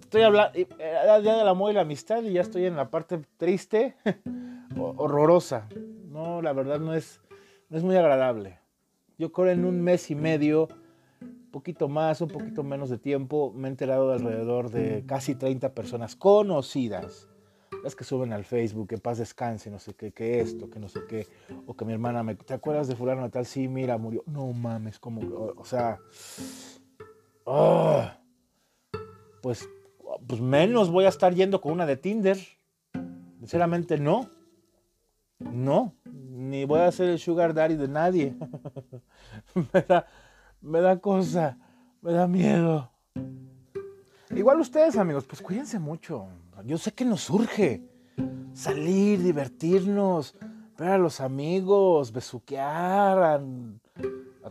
Estoy 0.00 0.22
hablando, 0.22 0.58
era 0.78 1.20
día 1.20 1.36
del 1.36 1.46
amor 1.46 1.70
y 1.70 1.74
la 1.74 1.82
amistad 1.82 2.22
y 2.24 2.32
ya 2.32 2.40
estoy 2.40 2.64
en 2.64 2.76
la 2.76 2.90
parte 2.90 3.20
triste, 3.36 3.94
horrorosa. 4.76 5.68
No, 6.08 6.42
la 6.42 6.52
verdad 6.52 6.80
no 6.80 6.92
es, 6.92 7.20
no 7.68 7.78
es 7.78 7.84
muy 7.84 7.94
agradable. 7.94 8.58
Yo 9.16 9.30
creo 9.30 9.50
en 9.50 9.64
un 9.64 9.80
mes 9.80 10.10
y 10.10 10.16
medio, 10.16 10.68
poquito 11.52 11.88
más, 11.88 12.20
un 12.20 12.28
poquito 12.28 12.64
menos 12.64 12.90
de 12.90 12.98
tiempo, 12.98 13.52
me 13.54 13.68
he 13.68 13.70
enterado 13.70 14.08
de 14.08 14.16
alrededor 14.16 14.70
de 14.70 15.04
casi 15.06 15.36
30 15.36 15.72
personas 15.74 16.16
conocidas. 16.16 17.28
Las 17.84 17.94
que 17.94 18.04
suben 18.04 18.32
al 18.32 18.44
Facebook, 18.44 18.88
que 18.88 18.98
paz 18.98 19.18
descanse, 19.18 19.70
no 19.70 19.78
sé 19.78 19.94
qué, 19.94 20.12
que 20.12 20.40
esto, 20.40 20.70
que 20.70 20.78
no 20.78 20.88
sé 20.88 21.00
qué, 21.08 21.26
o 21.66 21.74
que 21.76 21.84
mi 21.84 21.92
hermana 21.92 22.22
me, 22.22 22.34
¿te 22.34 22.54
acuerdas 22.54 22.88
de 22.88 22.96
fulano 22.96 23.28
tal? 23.30 23.46
Sí, 23.46 23.68
mira, 23.68 23.98
murió. 23.98 24.22
No 24.26 24.52
mames, 24.52 24.98
como, 24.98 25.20
o, 25.56 25.64
sea, 25.64 25.98
ah, 27.46 28.18
pues, 29.40 29.68
pues 30.26 30.40
menos 30.40 30.90
voy 30.90 31.04
a 31.06 31.08
estar 31.08 31.34
yendo 31.34 31.60
con 31.60 31.72
una 31.72 31.86
de 31.86 31.96
Tinder. 31.96 32.38
Sinceramente 33.40 33.98
no, 33.98 34.28
no, 35.40 35.94
ni 36.04 36.64
voy 36.64 36.80
a 36.80 36.92
ser 36.92 37.08
el 37.08 37.18
sugar 37.18 37.54
daddy 37.54 37.76
de 37.76 37.88
nadie. 37.88 38.36
me, 40.62 40.80
da, 40.80 40.98
cosa, 40.98 41.58
me 42.00 42.12
da 42.12 42.26
miedo. 42.26 42.90
Igual 44.30 44.60
ustedes, 44.60 44.96
amigos, 44.96 45.24
pues 45.24 45.42
cuídense 45.42 45.78
mucho. 45.78 46.28
Yo 46.64 46.78
sé 46.78 46.92
que 46.92 47.04
nos 47.04 47.22
surge 47.22 47.82
salir, 48.54 49.22
divertirnos, 49.22 50.34
ver 50.78 50.90
a 50.90 50.98
los 50.98 51.20
amigos, 51.20 52.12
besuquear 52.12 53.22
a, 53.22 53.42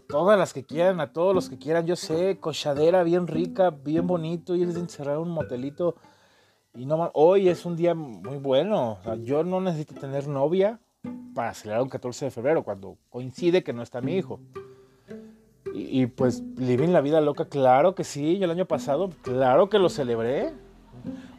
todas 0.08 0.38
las 0.38 0.54
que 0.54 0.64
quieran, 0.64 1.00
a 1.00 1.14
todos 1.14 1.34
los 1.34 1.50
que 1.50 1.58
quieran. 1.58 1.88
Yo 1.88 1.96
sé, 1.96 2.38
cochadera 2.40 3.04
bien 3.04 3.28
rica, 3.28 3.70
bien 3.70 4.06
bonito, 4.06 4.56
y 4.56 4.64
a 4.64 4.66
encerrar 4.66 5.18
un 5.18 5.30
motelito. 5.30 5.96
Y 6.76 6.88
hoy 7.14 7.50
es 7.50 7.66
un 7.66 7.76
día 7.76 7.96
muy 7.96 8.38
bueno. 8.38 9.00
yo 9.24 9.44
no 9.44 9.62
necesito 9.62 9.96
tener 9.96 10.28
novia 10.28 10.80
para 11.34 11.54
celebrar 11.54 11.84
un 11.84 11.90
14 11.90 12.26
de 12.26 12.32
febrero, 12.32 12.64
cuando 12.64 12.98
coincide 13.10 13.64
que 13.64 13.74
no 13.74 13.82
está 13.82 14.02
mi 14.02 14.16
hijo. 14.16 14.40
Y, 15.74 16.08
pues, 16.08 16.42
living 16.58 16.90
la 16.90 17.02
vida 17.02 17.22
loca, 17.22 17.46
claro 17.46 17.96
que 17.96 18.04
sí. 18.04 18.38
Yo 18.38 18.46
el 18.46 18.52
año 18.52 18.66
pasado, 18.66 19.10
claro 19.22 19.70
que 19.70 19.80
lo 19.80 19.90
celebré. 19.90 20.54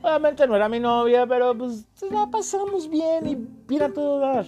Obviamente 0.03 0.47
no 0.47 0.57
era 0.57 0.69
mi 0.69 0.81
novia, 0.81 1.27
pero 1.27 1.57
pues 1.57 1.87
la 2.11 2.29
pasamos 2.31 2.89
bien 2.89 3.27
y 3.27 3.37
bien 3.69 3.93
todo 3.93 4.19
dar. 4.19 4.47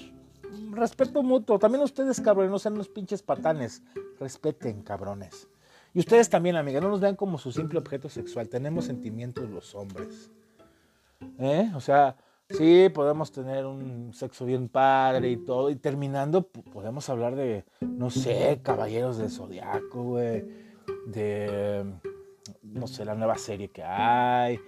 Respeto 0.72 1.22
mutuo. 1.22 1.58
También 1.58 1.82
ustedes, 1.82 2.20
cabrones, 2.20 2.50
no 2.50 2.58
sean 2.58 2.74
unos 2.74 2.88
pinches 2.88 3.22
patanes. 3.22 3.82
Respeten, 4.18 4.82
cabrones. 4.82 5.48
Y 5.92 6.00
ustedes 6.00 6.28
también, 6.28 6.56
amiga, 6.56 6.80
no 6.80 6.88
nos 6.88 7.00
vean 7.00 7.14
como 7.14 7.38
su 7.38 7.52
simple 7.52 7.78
objeto 7.78 8.08
sexual. 8.08 8.48
Tenemos 8.48 8.86
sentimientos 8.86 9.48
los 9.50 9.74
hombres. 9.74 10.30
¿Eh? 11.38 11.70
O 11.74 11.80
sea, 11.80 12.16
Sí, 12.50 12.90
podemos 12.92 13.32
tener 13.32 13.64
un 13.64 14.12
sexo 14.12 14.44
bien 14.44 14.68
padre 14.68 15.30
y 15.30 15.36
todo. 15.38 15.70
Y 15.70 15.76
terminando, 15.76 16.42
podemos 16.46 17.08
hablar 17.08 17.36
de, 17.36 17.64
no 17.80 18.10
sé, 18.10 18.60
Caballeros 18.62 19.16
del 19.16 19.30
Zodiaco, 19.30 20.02
güey. 20.02 20.44
De, 21.06 21.84
no 22.62 22.86
sé, 22.86 23.04
la 23.04 23.14
nueva 23.14 23.38
serie 23.38 23.70
que 23.70 23.82
hay. 23.82 24.60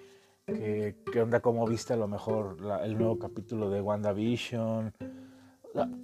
Que, 0.47 0.95
onda, 1.21 1.40
como 1.40 1.66
viste 1.66 1.92
a 1.92 1.97
lo 1.97 2.09
mejor 2.09 2.56
el 2.83 2.97
nuevo 2.97 3.18
capítulo 3.18 3.68
de 3.68 3.83
WandaVision. 3.83 4.95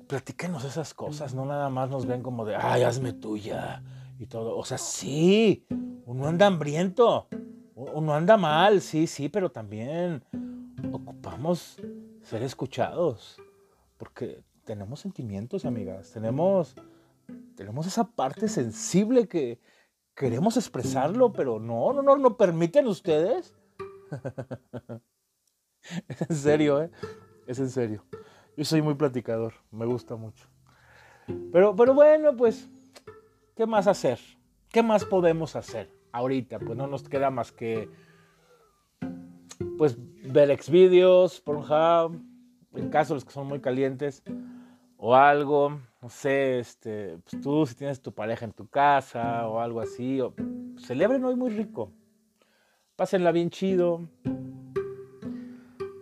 Platíquenos 0.06 0.64
esas 0.64 0.92
cosas, 0.92 1.34
no 1.34 1.46
nada 1.46 1.70
más 1.70 1.88
nos 1.88 2.04
ven 2.04 2.22
como 2.22 2.44
de, 2.44 2.54
ay, 2.56 2.82
hazme 2.82 3.14
tuya 3.14 3.82
y 4.18 4.26
todo. 4.26 4.58
O 4.58 4.64
sea, 4.64 4.76
sí, 4.76 5.64
uno 6.04 6.26
anda 6.26 6.46
hambriento, 6.46 7.28
uno 7.74 8.12
anda 8.12 8.36
mal, 8.36 8.82
sí, 8.82 9.06
sí, 9.06 9.30
pero 9.30 9.50
también 9.50 10.22
ocupamos 10.90 11.76
ser 12.22 12.42
escuchados, 12.42 13.40
porque 13.96 14.42
tenemos 14.64 15.00
sentimientos, 15.00 15.64
amigas, 15.64 16.10
tenemos, 16.12 16.74
tenemos 17.56 17.86
esa 17.86 18.04
parte 18.04 18.48
sensible 18.48 19.28
que 19.28 19.60
queremos 20.14 20.56
expresarlo, 20.56 21.32
pero 21.32 21.58
no, 21.58 21.92
no, 21.92 22.02
no, 22.02 22.16
no 22.16 22.36
permiten 22.36 22.86
ustedes. 22.86 23.54
es 26.08 26.22
en 26.22 26.36
serio, 26.36 26.82
¿eh? 26.82 26.90
Es 27.46 27.58
en 27.58 27.70
serio. 27.70 28.04
Yo 28.56 28.64
soy 28.64 28.82
muy 28.82 28.94
platicador, 28.94 29.54
me 29.70 29.86
gusta 29.86 30.16
mucho. 30.16 30.48
Pero, 31.52 31.74
pero 31.76 31.94
bueno, 31.94 32.36
pues, 32.36 32.68
¿qué 33.56 33.66
más 33.66 33.86
hacer? 33.86 34.18
¿Qué 34.68 34.82
más 34.82 35.04
podemos 35.04 35.56
hacer 35.56 35.90
ahorita? 36.12 36.58
Pues 36.58 36.76
no 36.76 36.86
nos 36.86 37.08
queda 37.08 37.30
más 37.30 37.52
que 37.52 37.88
pues 39.82 39.98
ver 40.22 40.56
Xvideos, 40.62 41.40
Pornhub, 41.40 42.20
en 42.74 42.88
caso 42.90 43.14
de 43.14 43.16
los 43.16 43.24
que 43.24 43.32
son 43.32 43.46
muy 43.46 43.60
calientes, 43.60 44.22
o 44.96 45.16
algo, 45.16 45.80
no 46.00 46.08
sé, 46.08 46.60
este, 46.60 47.18
pues 47.18 47.42
tú 47.42 47.66
si 47.66 47.74
tienes 47.74 48.00
tu 48.00 48.12
pareja 48.12 48.44
en 48.44 48.52
tu 48.52 48.68
casa 48.68 49.48
o 49.48 49.60
algo 49.60 49.80
así, 49.80 50.20
o, 50.20 50.34
celebren 50.78 51.24
hoy 51.24 51.34
muy 51.34 51.50
rico, 51.50 51.92
pásenla 52.94 53.32
bien 53.32 53.50
chido, 53.50 54.08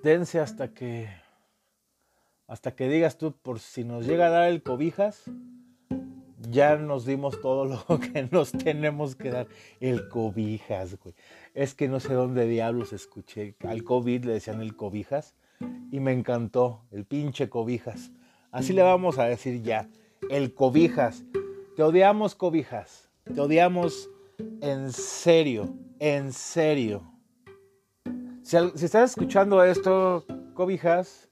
dense 0.03 0.39
hasta 0.39 0.75
que, 0.75 1.09
hasta 2.47 2.75
que 2.75 2.89
digas 2.89 3.17
tú, 3.17 3.33
por 3.33 3.59
si 3.59 3.85
nos 3.85 4.07
llega 4.07 4.27
a 4.27 4.31
dar 4.31 4.49
el 4.49 4.62
cobijas, 4.62 5.25
ya 6.49 6.76
nos 6.76 7.04
dimos 7.04 7.40
todo 7.40 7.64
lo 7.64 8.00
que 8.00 8.28
nos 8.30 8.52
tenemos 8.52 9.14
que 9.14 9.30
dar. 9.30 9.49
El 9.80 10.09
cobijas, 10.09 10.97
güey. 10.99 11.14
Es 11.54 11.75
que 11.75 11.88
no 11.88 12.00
sé 12.00 12.14
dónde 12.14 12.47
diablos 12.47 12.92
escuché. 12.92 13.54
Al 13.61 13.85
COVID 13.85 14.25
le 14.25 14.32
decían 14.35 14.61
el 14.61 14.76
cobijas 14.76 15.35
y 15.90 16.00
me 16.00 16.12
encantó, 16.12 16.85
el 16.90 17.04
pinche 17.04 17.49
cobijas. 17.49 18.11
Así 18.50 18.73
le 18.73 18.82
vamos 18.82 19.18
a 19.18 19.25
decir 19.25 19.62
ya, 19.62 19.88
el 20.30 20.54
cobijas. 20.54 21.25
Te 21.76 21.82
odiamos, 21.82 22.35
cobijas. 22.35 23.11
Te 23.25 23.40
odiamos 23.40 24.09
en 24.61 24.92
serio, 24.92 25.75
en 25.99 26.32
serio. 26.32 27.02
Si, 28.42 28.56
estás 28.56 29.11
escuchando 29.11 29.62
esto, 29.62 30.25
cobijas, 30.54 31.28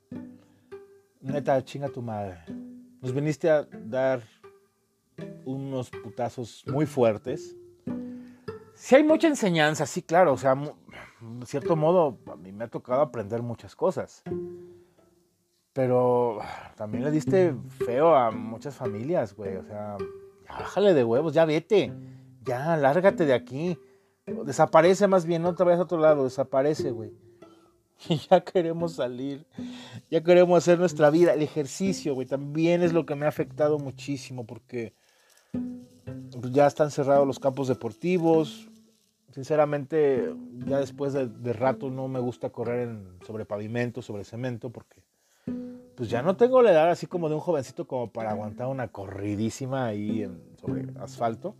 neta, 1.20 1.64
chinga 1.64 1.88
tu 1.88 2.02
madre. 2.02 2.38
Nos 3.00 3.12
viniste 3.12 3.50
a 3.50 3.66
dar 3.72 4.22
unos 5.44 5.90
putazos 5.90 6.64
muy 6.66 6.87
fuertes. 6.87 7.56
Sí 8.75 8.94
hay 8.94 9.02
mucha 9.02 9.26
enseñanza, 9.26 9.87
sí, 9.87 10.02
claro, 10.02 10.32
o 10.34 10.37
sea, 10.37 10.54
de 10.54 11.46
cierto 11.46 11.75
modo 11.75 12.18
a 12.30 12.37
mí 12.37 12.52
me 12.52 12.64
ha 12.64 12.68
tocado 12.68 13.00
aprender 13.00 13.42
muchas 13.42 13.75
cosas. 13.75 14.22
Pero 15.72 16.40
también 16.76 17.04
le 17.04 17.10
diste 17.10 17.54
feo 17.84 18.14
a 18.14 18.30
muchas 18.30 18.76
familias, 18.76 19.34
güey, 19.34 19.56
o 19.56 19.64
sea, 19.64 19.96
ya 20.44 20.58
bájale 20.58 20.94
de 20.94 21.04
huevos, 21.04 21.32
ya 21.32 21.44
vete, 21.44 21.92
ya 22.44 22.76
lárgate 22.76 23.26
de 23.26 23.34
aquí. 23.34 23.78
Desaparece 24.44 25.06
más 25.06 25.25
bien, 25.25 25.42
no 25.42 25.54
te 25.54 25.64
vayas 25.64 25.80
a 25.80 25.84
otro 25.84 25.98
lado, 25.98 26.25
desaparece, 26.25 26.90
güey. 26.90 27.12
Y 28.08 28.16
ya 28.30 28.40
queremos 28.42 28.92
salir, 28.92 29.44
ya 30.08 30.22
queremos 30.22 30.58
hacer 30.58 30.78
nuestra 30.78 31.10
vida. 31.10 31.34
El 31.34 31.42
ejercicio, 31.42 32.14
güey, 32.14 32.28
también 32.28 32.82
es 32.82 32.92
lo 32.92 33.04
que 33.04 33.16
me 33.16 33.26
ha 33.26 33.28
afectado 33.28 33.78
muchísimo 33.78 34.46
porque 34.46 34.94
ya 36.52 36.67
están 36.67 36.90
cerrados 36.90 37.26
los 37.26 37.38
campos 37.38 37.69
deportivos. 37.69 38.69
Sinceramente, 39.31 40.35
ya 40.67 40.81
después 40.81 41.12
de, 41.12 41.52
rato 41.52 41.90
no 41.90 42.09
me 42.09 42.19
gusta 42.19 42.50
correr 42.50 42.88
en, 42.88 43.19
sobre 43.26 43.45
pavimento, 43.45 44.02
sobre 44.02 44.25
cemento, 44.25 44.71
porque 44.71 45.02
pues 45.95 46.09
ya 46.09 46.23
no 46.23 46.37
tengo 46.37 46.62
la 46.62 46.71
edad 46.71 46.90
así 46.90 47.07
como 47.07 47.28
de 47.28 47.35
un 47.35 47.40
jovencito 47.40 47.87
como 47.87 48.11
para 48.11 48.31
aguantar 48.31 48.69
una 48.69 48.88
corridísima 48.88 49.87
ahí 49.87 50.28
sobre 50.61 50.87
asfalto. 50.99 51.55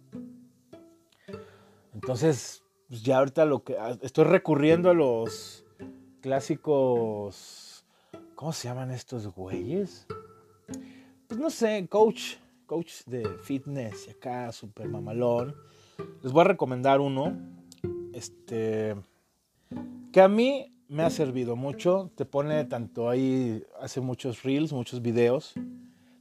Entonces, 1.95 2.63
pues 2.89 3.03
ya 3.03 3.19
ahorita 3.19 3.45
lo 3.45 3.65
que 3.65 3.77
estoy 4.03 4.25
recurriendo 4.25 4.91
a 4.91 4.95
los 4.95 5.65
clásicos, 6.21 7.85
¿cómo 8.35 8.53
se 8.53 8.69
llaman 8.69 8.91
estos 8.91 9.27
güeyes? 9.29 10.07
Pues 11.27 11.39
no 11.39 11.51
sé, 11.51 11.87
coach 11.89 12.37
coach 12.69 13.03
de 13.07 13.27
fitness 13.43 14.09
acá, 14.09 14.53
súper 14.53 14.89
mamalón. 14.89 15.57
Les 16.23 16.31
voy 16.31 16.43
a 16.43 16.45
recomendar 16.45 17.01
uno, 17.01 17.37
este, 18.13 18.95
que 20.13 20.21
a 20.21 20.29
mí 20.29 20.77
me 20.87 21.03
ha 21.03 21.11
servido 21.11 21.57
mucho. 21.57 22.13
Te 22.15 22.27
pone 22.27 22.65
tanto 22.67 23.09
ahí, 23.09 23.65
hace 23.81 24.01
muchos 24.01 24.43
reels, 24.43 24.73
muchos 24.73 25.03
videos. 25.03 25.55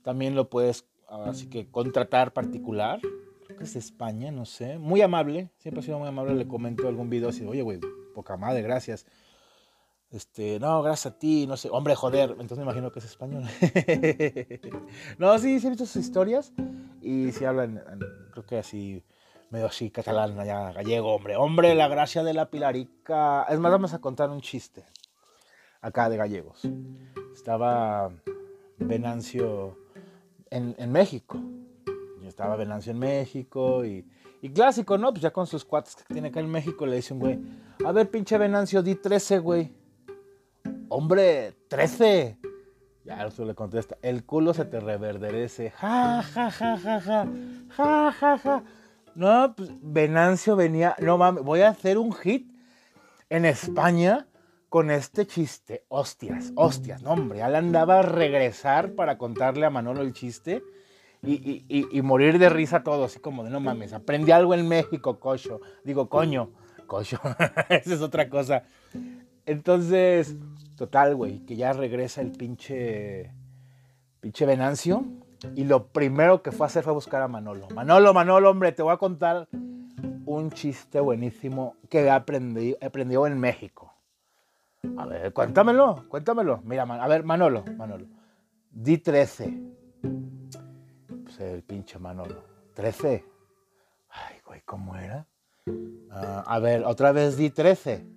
También 0.01 0.35
lo 0.35 0.49
puedes, 0.49 0.87
así 1.07 1.47
que 1.47 1.69
contratar 1.69 2.33
particular. 2.33 3.01
Creo 3.45 3.57
que 3.57 3.65
es 3.65 3.73
de 3.73 3.79
España, 3.79 4.31
no 4.31 4.45
sé. 4.45 4.79
Muy 4.79 5.01
amable, 5.01 5.51
siempre 5.57 5.81
ha 5.81 5.83
sido 5.83 5.99
muy 5.99 6.07
amable. 6.07 6.33
Le 6.33 6.47
comento 6.47 6.87
algún 6.87 7.09
video 7.09 7.29
así, 7.29 7.45
oye, 7.45 7.61
güey, 7.61 7.79
poca 8.15 8.37
madre, 8.37 8.61
gracias. 8.61 9.05
Este, 10.09 10.57
no, 10.59 10.81
gracias 10.81 11.13
a 11.13 11.19
ti, 11.19 11.45
no 11.47 11.57
sé, 11.57 11.69
hombre, 11.69 11.93
joder, 11.93 12.31
entonces 12.31 12.59
me 12.59 12.63
imagino 12.63 12.91
que 12.91 12.99
es 12.99 13.05
español. 13.05 13.43
no, 15.17 15.37
sí, 15.37 15.59
sí 15.59 15.67
he 15.67 15.69
visto 15.69 15.85
sus 15.85 15.97
historias 15.97 16.53
y 17.01 17.33
sí 17.33 17.43
hablan, 17.43 17.83
creo 18.31 18.45
que 18.45 18.57
así, 18.57 19.03
medio 19.49 19.65
así, 19.65 19.91
catalán, 19.91 20.39
allá, 20.39 20.71
gallego, 20.71 21.13
hombre. 21.13 21.35
Hombre, 21.35 21.75
la 21.75 21.89
gracia 21.89 22.23
de 22.23 22.33
la 22.33 22.49
pilarica. 22.49 23.43
Es 23.49 23.59
más, 23.59 23.71
vamos 23.71 23.93
a 23.93 23.99
contar 23.99 24.29
un 24.29 24.39
chiste 24.39 24.85
acá 25.81 26.07
de 26.09 26.15
gallegos. 26.15 26.61
Estaba 27.33 28.09
Venancio 28.77 29.77
en, 30.49 30.89
México. 30.89 31.37
Yo 32.21 32.29
estaba 32.29 32.55
Venancio 32.55 32.93
en 32.93 32.99
México 32.99 33.83
y, 33.83 34.05
y 34.41 34.49
clásico, 34.51 34.97
¿no? 34.97 35.11
Pues 35.11 35.21
ya 35.21 35.31
con 35.31 35.47
sus 35.47 35.65
cuates 35.65 35.97
que 35.97 36.13
tiene 36.13 36.29
acá 36.29 36.39
en 36.39 36.49
México 36.49 36.85
le 36.85 36.95
dice 36.95 37.13
un 37.13 37.19
güey, 37.19 37.39
a 37.85 37.91
ver, 37.91 38.09
pinche 38.09 38.37
Venancio, 38.37 38.81
di 38.81 38.95
13, 38.95 39.39
güey 39.39 39.86
hombre, 40.97 41.53
13. 41.67 42.39
Ya 43.05 43.23
eso 43.23 43.45
le 43.45 43.53
contesta, 43.53 43.97
el 44.01 44.25
culo 44.25 44.55
se 44.55 44.65
te 44.65 44.79
reverderece. 44.79 45.69
Ja, 45.69 46.23
ja, 46.23 46.49
ja, 46.49 46.77
ja, 46.77 46.99
ja, 46.99 47.27
ja, 47.69 48.11
ja, 48.11 48.37
ja. 48.39 48.63
No, 49.13 49.53
pues 49.55 49.69
Venancio 49.81 50.55
venía, 50.55 50.95
no 50.99 51.19
mames, 51.19 51.43
voy 51.43 51.61
a 51.61 51.69
hacer 51.69 51.99
un 51.99 52.13
hit 52.13 52.51
en 53.29 53.45
España 53.45 54.27
con 54.69 54.89
este 54.89 55.27
chiste. 55.27 55.85
Hostias, 55.87 56.51
hostias, 56.55 57.03
no 57.03 57.11
hombre, 57.11 57.39
ya 57.39 57.49
le 57.49 57.57
andaba 57.57 57.99
a 57.99 58.01
regresar 58.01 58.93
para 58.93 59.19
contarle 59.19 59.67
a 59.67 59.69
Manolo 59.69 60.01
el 60.01 60.13
chiste 60.13 60.63
y, 61.21 61.63
y, 61.67 62.01
morir 62.01 62.39
de 62.39 62.49
risa 62.49 62.83
todo, 62.83 63.05
así 63.05 63.19
como 63.19 63.43
de 63.43 63.51
no 63.51 63.59
mames, 63.59 63.93
aprendí 63.93 64.31
algo 64.31 64.55
en 64.55 64.67
México, 64.67 65.19
cocho. 65.19 65.61
Digo, 65.83 66.09
coño, 66.09 66.49
cocho, 66.87 67.19
esa 67.69 67.93
es 67.93 68.01
otra 68.01 68.29
cosa. 68.29 68.63
Entonces, 69.45 70.35
total, 70.77 71.15
güey, 71.15 71.39
que 71.39 71.57
ya 71.57 71.73
regresa 71.73 72.21
el 72.21 72.31
pinche, 72.31 73.33
pinche 74.21 74.45
Venancio. 74.45 75.03
Y 75.55 75.65
lo 75.65 75.87
primero 75.87 76.41
que 76.41 76.51
fue 76.51 76.65
a 76.65 76.67
hacer 76.67 76.83
fue 76.83 76.93
buscar 76.93 77.21
a 77.21 77.27
Manolo. 77.27 77.67
Manolo, 77.75 78.13
Manolo, 78.13 78.49
hombre, 78.49 78.71
te 78.71 78.81
voy 78.81 78.93
a 78.93 78.97
contar 78.97 79.47
un 79.51 80.51
chiste 80.51 80.99
buenísimo 80.99 81.75
que 81.89 82.09
aprendí, 82.09 82.75
aprendió 82.81 83.27
en 83.27 83.39
México. 83.39 83.93
A 84.97 85.05
ver, 85.05 85.33
cuéntamelo, 85.33 86.05
cuéntamelo. 86.07 86.61
Mira, 86.63 86.83
a 86.83 87.07
ver, 87.07 87.23
Manolo, 87.23 87.65
Manolo. 87.75 88.07
Di 88.71 88.97
13. 88.97 89.59
Pues 91.23 91.39
el 91.39 91.63
pinche 91.63 91.99
Manolo. 91.99 92.43
13. 92.73 93.25
Ay, 94.09 94.37
güey, 94.45 94.61
¿cómo 94.61 94.95
era? 94.95 95.27
Ah, 96.09 96.43
a 96.47 96.59
ver, 96.59 96.83
otra 96.85 97.11
vez 97.11 97.37
di 97.37 97.49
13 97.49 98.16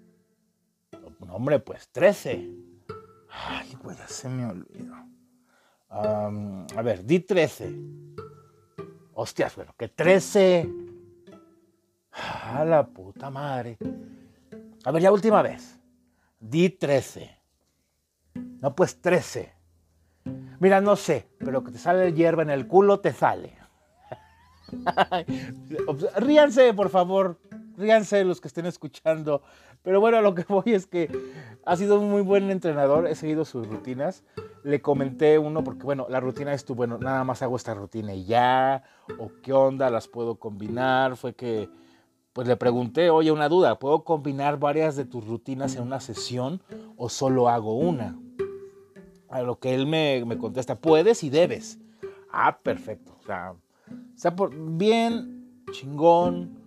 hombre, 1.28 1.58
pues 1.58 1.88
13. 1.90 2.50
Ay, 3.28 3.76
pues 3.82 3.98
ya 3.98 4.08
se 4.08 4.28
me 4.28 4.46
olvidó. 4.46 4.94
a 5.88 6.82
ver, 6.82 7.04
di 7.04 7.20
13. 7.20 7.74
Hostias, 9.14 9.52
pero 9.54 9.74
que 9.76 9.88
13. 9.88 10.68
A 12.12 12.64
la 12.64 12.86
puta 12.86 13.30
madre. 13.30 13.78
A 14.84 14.90
ver, 14.90 15.02
ya 15.02 15.12
última 15.12 15.42
vez. 15.42 15.78
Di 16.38 16.70
13. 16.70 17.38
No, 18.62 18.74
pues 18.74 19.00
13. 19.00 19.52
Mira, 20.58 20.80
no 20.80 20.96
sé, 20.96 21.28
pero 21.38 21.64
que 21.64 21.72
te 21.72 21.78
sale 21.78 22.12
hierba 22.12 22.42
en 22.42 22.50
el 22.50 22.66
culo, 22.66 23.00
te 23.00 23.12
sale. 23.12 23.56
Ríanse, 26.16 26.74
por 26.74 26.90
favor. 26.90 27.40
Ríanse 27.76 28.24
los 28.24 28.40
que 28.40 28.48
estén 28.48 28.66
escuchando. 28.66 29.42
Pero 29.82 30.00
bueno, 30.00 30.20
lo 30.20 30.34
que 30.34 30.44
voy 30.48 30.74
es 30.74 30.86
que 30.86 31.10
ha 31.64 31.76
sido 31.76 32.00
un 32.00 32.10
muy 32.10 32.22
buen 32.22 32.50
entrenador. 32.50 33.06
He 33.06 33.14
seguido 33.14 33.44
sus 33.44 33.66
rutinas. 33.68 34.24
Le 34.62 34.82
comenté 34.82 35.38
uno 35.38 35.64
porque, 35.64 35.84
bueno, 35.84 36.06
la 36.08 36.20
rutina 36.20 36.52
es 36.52 36.64
tu, 36.64 36.74
bueno, 36.74 36.98
nada 36.98 37.24
más 37.24 37.42
hago 37.42 37.56
esta 37.56 37.74
rutina 37.74 38.14
y 38.14 38.24
ya. 38.24 38.82
O 39.18 39.30
qué 39.42 39.52
onda, 39.52 39.90
las 39.90 40.08
puedo 40.08 40.36
combinar. 40.36 41.16
Fue 41.16 41.34
que, 41.34 41.70
pues 42.32 42.46
le 42.46 42.56
pregunté, 42.56 43.10
oye, 43.10 43.32
una 43.32 43.48
duda, 43.48 43.78
¿puedo 43.78 44.04
combinar 44.04 44.58
varias 44.58 44.96
de 44.96 45.04
tus 45.04 45.26
rutinas 45.26 45.76
en 45.76 45.82
una 45.82 46.00
sesión 46.00 46.62
o 46.96 47.08
solo 47.08 47.48
hago 47.48 47.76
una? 47.76 48.18
A 49.30 49.42
lo 49.42 49.58
que 49.58 49.74
él 49.74 49.86
me, 49.86 50.24
me 50.26 50.38
contesta, 50.38 50.76
puedes 50.76 51.22
y 51.24 51.30
debes. 51.30 51.78
Ah, 52.32 52.58
perfecto. 52.62 53.16
O 53.20 53.22
sea, 53.22 53.54
está 54.14 54.34
por 54.34 54.52
bien, 54.76 55.62
chingón 55.72 56.59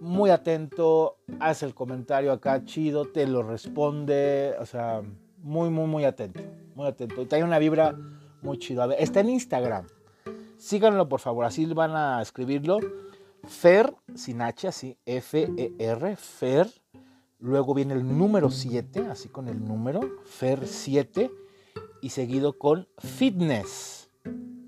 muy 0.00 0.30
atento, 0.30 1.18
hace 1.38 1.66
el 1.66 1.74
comentario 1.74 2.32
acá 2.32 2.64
chido, 2.64 3.04
te 3.04 3.26
lo 3.26 3.42
responde, 3.42 4.54
o 4.58 4.66
sea, 4.66 5.02
muy, 5.38 5.70
muy, 5.70 5.86
muy 5.86 6.04
atento, 6.04 6.40
muy 6.74 6.86
atento. 6.86 7.22
Y 7.22 7.34
hay 7.34 7.42
una 7.42 7.58
vibra 7.58 7.96
muy 8.42 8.58
chida. 8.58 8.92
Está 8.94 9.20
en 9.20 9.30
Instagram. 9.30 9.86
Síganlo, 10.56 11.08
por 11.08 11.20
favor, 11.20 11.44
así 11.44 11.66
van 11.66 11.94
a 11.94 12.22
escribirlo. 12.22 12.78
Fer, 13.44 13.94
sin 14.14 14.42
H, 14.42 14.68
así, 14.68 14.98
F-E-R, 15.06 16.16
Fer. 16.16 16.68
Luego 17.38 17.72
viene 17.72 17.94
el 17.94 18.18
número 18.18 18.50
7, 18.50 19.06
así 19.10 19.28
con 19.28 19.48
el 19.48 19.64
número, 19.64 20.00
Fer 20.24 20.66
7, 20.66 21.30
y 22.02 22.10
seguido 22.10 22.58
con 22.58 22.88
Fitness. 22.98 24.10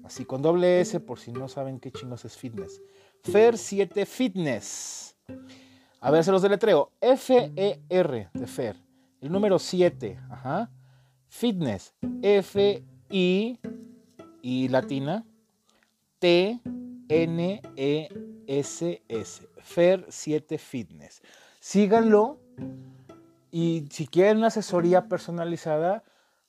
Así 0.05 0.25
con 0.25 0.43
doble 0.43 0.81
S, 0.81 1.01
por 1.01 1.19
si 1.19 1.33
no 1.33 1.49
saben 1.49 1.81
qué 1.81 1.91
chingos 1.91 2.25
es 2.25 2.37
Fitness. 2.37 2.83
Fer 3.23 3.59
7 3.59 4.07
Fitness. 4.07 5.12
A 6.01 6.11
ver, 6.11 6.25
se 6.25 6.33
los 6.33 6.43
deletreo. 6.43 6.91
F-E-R 7.01 8.29
de 8.33 8.47
Fer. 8.47 8.77
El 9.21 9.31
número 9.31 9.59
7. 9.59 10.19
Ajá. 10.31 10.71
Fitness. 11.29 11.95
F-I. 12.23 13.61
Y 14.43 14.69
latina. 14.69 15.25
T. 16.19 16.61
N-E-S-S. 17.09 18.19
Fer7 19.63 20.59
Fitness. 20.59 21.23
Síganlo 21.61 22.39
y 23.53 23.87
si 23.91 24.07
quieren 24.07 24.39
una 24.39 24.47
asesoría 24.47 25.09
personalizada, 25.09 26.03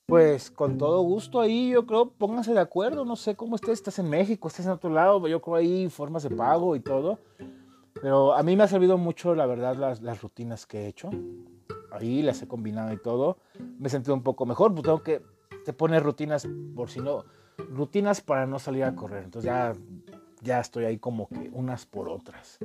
pues 0.05 0.49
con 0.49 0.77
todo 0.77 1.01
gusto 1.01 1.41
ahí 1.41 1.69
yo 1.69 1.85
creo, 1.85 2.09
pónganse 2.11 2.53
de 2.53 2.61
acuerdo, 2.61 3.03
no 3.03 3.17
sé 3.17 3.35
cómo 3.35 3.55
estés, 3.57 3.73
estás 3.73 3.99
en 3.99 4.09
México, 4.09 4.47
estás 4.47 4.65
en 4.65 4.71
otro 4.71 4.89
lado, 4.89 5.27
yo 5.27 5.41
creo 5.41 5.55
ahí 5.57 5.89
formas 5.89 6.23
de 6.23 6.29
pago 6.29 6.77
y 6.77 6.79
todo. 6.79 7.19
Pero 8.03 8.33
a 8.33 8.43
mí 8.43 8.57
me 8.57 8.63
ha 8.63 8.67
servido 8.67 8.97
mucho, 8.97 9.33
la 9.33 9.45
verdad, 9.45 9.77
las, 9.77 10.21
rutinas 10.21 10.65
que 10.65 10.79
he 10.79 10.87
hecho. 10.87 11.09
Ahí 11.89 12.21
las 12.21 12.41
he 12.41 12.49
combinado 12.49 12.91
y 12.91 12.97
todo. 12.97 13.37
Me 13.79 13.87
he 13.87 13.89
sentido 13.89 14.13
un 14.13 14.23
poco 14.23 14.45
mejor, 14.45 14.73
pues 14.73 14.83
tengo 14.83 15.01
que, 15.01 15.21
te 15.63 15.99
rutinas 15.99 16.45
por 16.75 16.89
si 16.89 16.99
no, 16.99 17.23
rutinas 17.69 18.19
para 18.19 18.45
no 18.45 18.59
salir 18.59 18.83
a 18.83 18.93
correr. 18.93 19.23
Entonces 19.23 19.45
ya, 19.45 19.71
ya 20.41 20.59
estoy 20.59 20.83
ahí 20.83 20.97
como 20.97 21.29
que 21.29 21.49
unas 21.53 21.85
por 21.85 22.09
otras. 22.09 22.59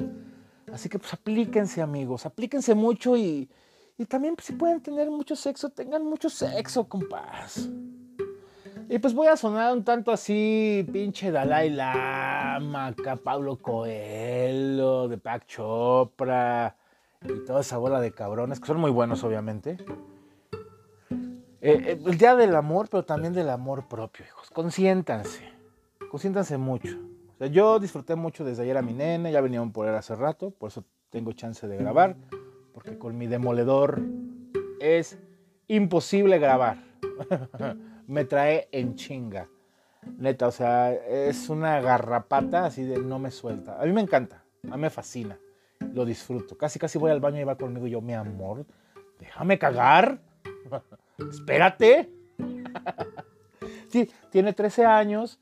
Así 0.73 0.89
que 0.89 0.99
pues 0.99 1.15
aplíquense 1.15 1.83
amigos, 1.83 2.27
aplíquense 2.27 2.75
mucho 2.75 3.17
y, 3.17 3.49
y 3.97 4.07
también 4.07 4.35
pues, 4.35 4.47
si 4.47 4.55
pueden 4.55 4.81
tener 4.81 5.09
mucho 5.09 5.37
sexo, 5.37 5.71
tengan 5.71 6.05
mucho 6.05 6.29
sexo, 6.29 6.89
compás. 6.89 7.71
Y 8.91 8.99
pues 9.01 9.13
voy 9.13 9.27
a 9.27 9.37
sonar 9.37 9.75
un 9.75 9.85
tanto 9.85 10.11
así, 10.11 10.87
pinche 10.91 11.31
Dalai 11.31 11.69
Lama, 11.69 12.87
acá 12.87 13.17
Pablo 13.17 13.57
Coelho, 13.57 15.09
de 15.09 15.19
Pac 15.19 15.45
Chopra 15.47 16.75
y 17.23 17.45
toda 17.45 17.61
esa 17.61 17.77
bola 17.77 18.01
de 18.01 18.13
cabrones, 18.13 18.61
que 18.61 18.67
son 18.67 18.81
muy 18.81 18.91
buenos 18.91 19.23
obviamente. 19.25 19.77
Eh, 21.61 21.83
eh, 21.85 22.01
el 22.03 22.17
día 22.17 22.35
del 22.35 22.57
amor, 22.57 22.89
pero 22.91 23.05
también 23.05 23.35
del 23.35 23.51
amor 23.51 23.89
propio, 23.89 24.25
hijos. 24.25 24.49
Consiéntanse, 24.49 25.43
consiéntanse 26.11 26.57
mucho. 26.57 26.97
O 27.35 27.37
sea, 27.37 27.49
yo 27.49 27.79
disfruté 27.79 28.15
mucho 28.15 28.43
desde 28.43 28.63
ayer 28.63 28.79
a 28.79 28.83
mi 28.83 28.95
nene, 28.95 29.31
ya 29.31 29.43
venían 29.43 29.71
por 29.71 29.87
él 29.87 29.97
hace 29.97 30.15
rato, 30.15 30.51
por 30.51 30.71
eso 30.71 30.83
tengo 31.11 31.33
chance 31.33 31.69
de 31.69 31.77
grabar, 31.77 32.17
porque 32.73 32.97
con 32.97 33.19
mi 33.19 33.27
demoledor 33.27 34.01
es 34.81 35.19
imposible 35.67 36.39
grabar. 36.39 36.79
me 38.09 38.25
trae 38.25 38.69
en 38.73 38.97
chinga. 38.97 39.49
Neta, 40.17 40.49
o 40.49 40.51
sea, 40.51 40.93
es 40.93 41.49
una 41.49 41.81
garrapata 41.81 42.65
así 42.65 42.83
de 42.83 42.99
no 42.99 43.19
me 43.19 43.31
suelta. 43.31 43.81
A 43.81 43.85
mí 43.85 43.93
me 43.93 44.01
encanta, 44.01 44.43
a 44.71 44.77
mí 44.77 44.83
me 44.83 44.91
fascina, 44.91 45.39
lo 45.93 46.05
disfruto. 46.05 46.57
Casi, 46.57 46.79
casi 46.79 46.99
voy 46.99 47.11
al 47.11 47.21
baño 47.21 47.41
y 47.41 47.45
va 47.45 47.57
conmigo 47.57 47.87
yo, 47.87 48.01
mi 48.01 48.15
amor, 48.15 48.65
déjame 49.21 49.59
cagar. 49.59 50.21
Espérate. 51.19 52.11
sí, 53.89 54.11
tiene 54.31 54.53
13 54.55 54.87
años, 54.87 55.39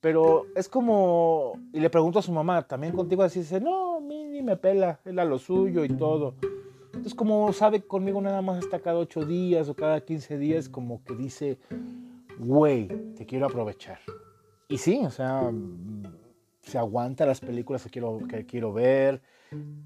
pero 0.00 0.46
es 0.56 0.68
como, 0.68 1.52
y 1.72 1.80
le 1.80 1.90
pregunto 1.90 2.18
a 2.18 2.22
su 2.22 2.32
mamá, 2.32 2.66
también 2.66 2.94
contigo 2.94 3.22
así, 3.22 3.40
dice, 3.40 3.60
no, 3.60 3.98
a 3.98 4.00
mí 4.00 4.24
ni 4.24 4.42
me 4.42 4.56
pela, 4.56 4.98
él 5.04 5.18
a 5.18 5.24
lo 5.24 5.38
suyo 5.38 5.84
y 5.84 5.88
todo. 5.88 6.34
Entonces, 6.86 7.14
como 7.14 7.52
sabe 7.52 7.82
conmigo 7.82 8.20
nada 8.20 8.42
más 8.42 8.58
está 8.58 8.80
cada 8.80 8.98
8 8.98 9.24
días 9.24 9.68
o 9.68 9.74
cada 9.74 10.00
15 10.00 10.38
días, 10.38 10.68
como 10.68 11.04
que 11.04 11.14
dice, 11.14 11.58
güey, 12.38 12.88
te 13.14 13.26
quiero 13.26 13.46
aprovechar. 13.46 13.98
Y 14.68 14.78
sí, 14.78 15.00
o 15.04 15.10
sea, 15.10 15.50
se 16.62 16.78
aguanta 16.78 17.26
las 17.26 17.40
películas 17.40 17.82
que 17.82 17.90
quiero, 17.90 18.18
que 18.28 18.44
quiero 18.46 18.72
ver, 18.72 19.22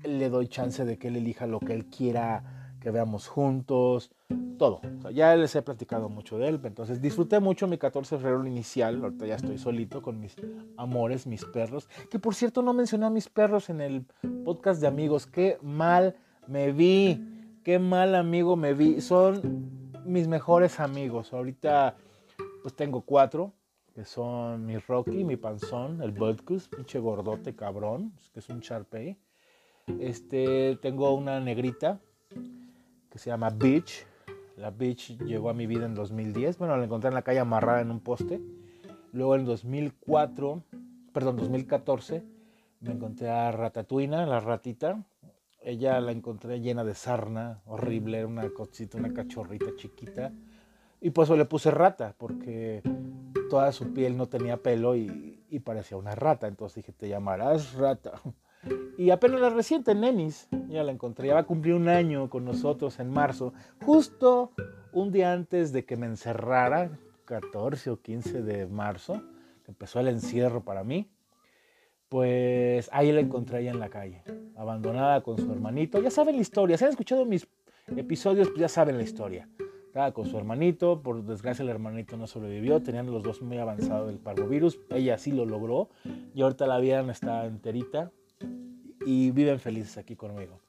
le 0.02 0.28
doy 0.28 0.48
chance 0.48 0.84
de 0.84 0.98
que 0.98 1.08
él 1.08 1.16
elija 1.16 1.46
lo 1.46 1.60
que 1.60 1.72
él 1.74 1.86
quiera 1.86 2.62
que 2.82 2.90
veamos 2.90 3.28
juntos, 3.28 4.10
todo. 4.58 4.80
ya 5.12 5.36
les 5.36 5.54
he 5.54 5.62
platicado 5.62 6.08
mucho 6.08 6.36
de 6.36 6.48
él, 6.48 6.60
entonces 6.64 7.00
disfruté 7.00 7.38
mucho 7.38 7.68
mi 7.68 7.78
14 7.78 8.16
de 8.16 8.20
febrero 8.20 8.44
inicial, 8.44 9.00
ahorita 9.00 9.24
ya 9.24 9.36
estoy 9.36 9.56
solito 9.56 10.02
con 10.02 10.18
mis 10.18 10.34
amores, 10.76 11.26
mis 11.26 11.44
perros, 11.44 11.88
que 12.10 12.18
por 12.18 12.34
cierto 12.34 12.60
no 12.60 12.72
mencioné 12.72 13.06
a 13.06 13.10
mis 13.10 13.28
perros 13.28 13.70
en 13.70 13.80
el 13.80 14.04
podcast 14.44 14.80
de 14.80 14.88
amigos, 14.88 15.28
qué 15.28 15.58
mal 15.62 16.16
me 16.48 16.72
vi, 16.72 17.24
qué 17.62 17.78
mal 17.78 18.16
amigo 18.16 18.56
me 18.56 18.74
vi, 18.74 19.00
son 19.00 19.92
mis 20.04 20.26
mejores 20.26 20.80
amigos, 20.80 21.32
ahorita 21.32 21.94
pues 22.62 22.74
tengo 22.74 23.02
cuatro, 23.02 23.52
que 23.94 24.04
son 24.04 24.64
mi 24.64 24.78
Rocky, 24.78 25.24
mi 25.24 25.36
panzón, 25.36 26.00
el 26.00 26.12
Budkus, 26.12 26.68
pinche 26.68 26.98
gordote 26.98 27.54
cabrón, 27.54 28.12
que 28.32 28.40
es 28.40 28.48
un 28.48 28.60
Sharpei. 28.60 29.18
Este, 29.98 30.76
tengo 30.80 31.12
una 31.14 31.40
negrita 31.40 32.00
que 33.10 33.18
se 33.18 33.30
llama 33.30 33.50
Beach. 33.50 34.06
La 34.56 34.70
Beach 34.70 35.18
llegó 35.18 35.50
a 35.50 35.54
mi 35.54 35.66
vida 35.66 35.84
en 35.86 35.94
2010. 35.94 36.58
Bueno, 36.58 36.76
la 36.76 36.84
encontré 36.84 37.08
en 37.08 37.14
la 37.14 37.22
calle 37.22 37.40
amarrada 37.40 37.80
en 37.80 37.90
un 37.90 38.00
poste. 38.00 38.40
Luego 39.12 39.34
en 39.34 39.44
2004, 39.44 40.62
perdón, 41.12 41.36
2014, 41.36 42.24
me 42.80 42.92
encontré 42.92 43.28
a 43.28 43.50
Ratatuina, 43.50 44.24
la 44.24 44.40
ratita. 44.40 45.04
Ella 45.60 46.00
la 46.00 46.12
encontré 46.12 46.60
llena 46.60 46.82
de 46.82 46.94
sarna, 46.94 47.60
horrible, 47.66 48.18
era 48.18 48.26
una 48.26 48.48
cosita, 48.50 48.98
una 48.98 49.12
cachorrita 49.12 49.66
chiquita 49.76 50.32
y 51.02 51.10
por 51.10 51.24
eso 51.24 51.36
le 51.36 51.44
puse 51.44 51.72
rata, 51.72 52.14
porque 52.16 52.80
toda 53.50 53.72
su 53.72 53.92
piel 53.92 54.16
no 54.16 54.28
tenía 54.28 54.62
pelo 54.62 54.96
y, 54.96 55.30
parecía 55.64 55.98
una 55.98 56.14
rata. 56.14 56.46
Entonces 56.46 56.76
dije, 56.76 56.92
te 56.92 57.08
llamarás 57.08 57.74
rata. 57.74 58.12
Y 58.96 59.10
apenas 59.10 59.40
la 59.40 59.50
reciente, 59.50 59.92
Nenis, 59.92 60.46
ya 60.68 60.84
la 60.84 60.92
encontré, 60.92 61.26
ya 61.26 61.34
va 61.34 61.40
a 61.40 61.46
cumplir 61.46 61.74
un 61.74 61.88
año 61.88 62.30
con 62.30 62.44
nosotros 62.44 63.00
en 63.00 63.10
marzo, 63.10 63.52
justo 63.84 64.52
un 64.92 65.10
día 65.10 65.32
antes 65.32 65.72
de 65.72 65.84
que 65.84 65.96
me 65.96 66.06
encerrara, 66.06 66.96
14 67.24 67.90
o 67.90 68.00
15 68.00 68.42
de 68.42 68.66
marzo, 68.68 69.20
empezó 69.66 69.98
el 69.98 70.06
encierro 70.06 70.62
para 70.62 70.84
mí, 70.84 71.10
pues 72.08 72.88
ahí 72.92 73.10
la 73.10 73.18
encontré 73.18 73.58
ahí 73.58 73.66
en 73.66 73.80
la 73.80 73.88
calle, 73.88 74.22
abandonada 74.54 75.24
con 75.24 75.38
su 75.38 75.50
hermanito. 75.50 76.00
Ya 76.00 76.12
saben 76.12 76.36
la 76.36 76.42
historia, 76.42 76.78
si 76.78 76.84
han 76.84 76.90
escuchado 76.90 77.24
mis 77.24 77.48
episodios, 77.96 78.46
pues 78.46 78.60
ya 78.60 78.68
saben 78.68 78.96
la 78.96 79.02
historia. 79.02 79.48
Estaba 79.92 80.12
con 80.12 80.24
su 80.24 80.38
hermanito, 80.38 81.02
por 81.02 81.22
desgracia 81.22 81.62
el 81.62 81.68
hermanito 81.68 82.16
no 82.16 82.26
sobrevivió, 82.26 82.82
tenían 82.82 83.10
los 83.10 83.22
dos 83.22 83.42
muy 83.42 83.58
avanzado 83.58 84.08
el 84.08 84.16
parvovirus, 84.16 84.80
ella 84.88 85.18
sí 85.18 85.32
lo 85.32 85.44
logró 85.44 85.90
y 86.34 86.40
ahorita 86.40 86.66
la 86.66 86.78
vida 86.78 87.02
está 87.10 87.44
enterita 87.44 88.10
y 89.04 89.32
viven 89.32 89.60
felices 89.60 89.98
aquí 89.98 90.16
conmigo. 90.16 90.60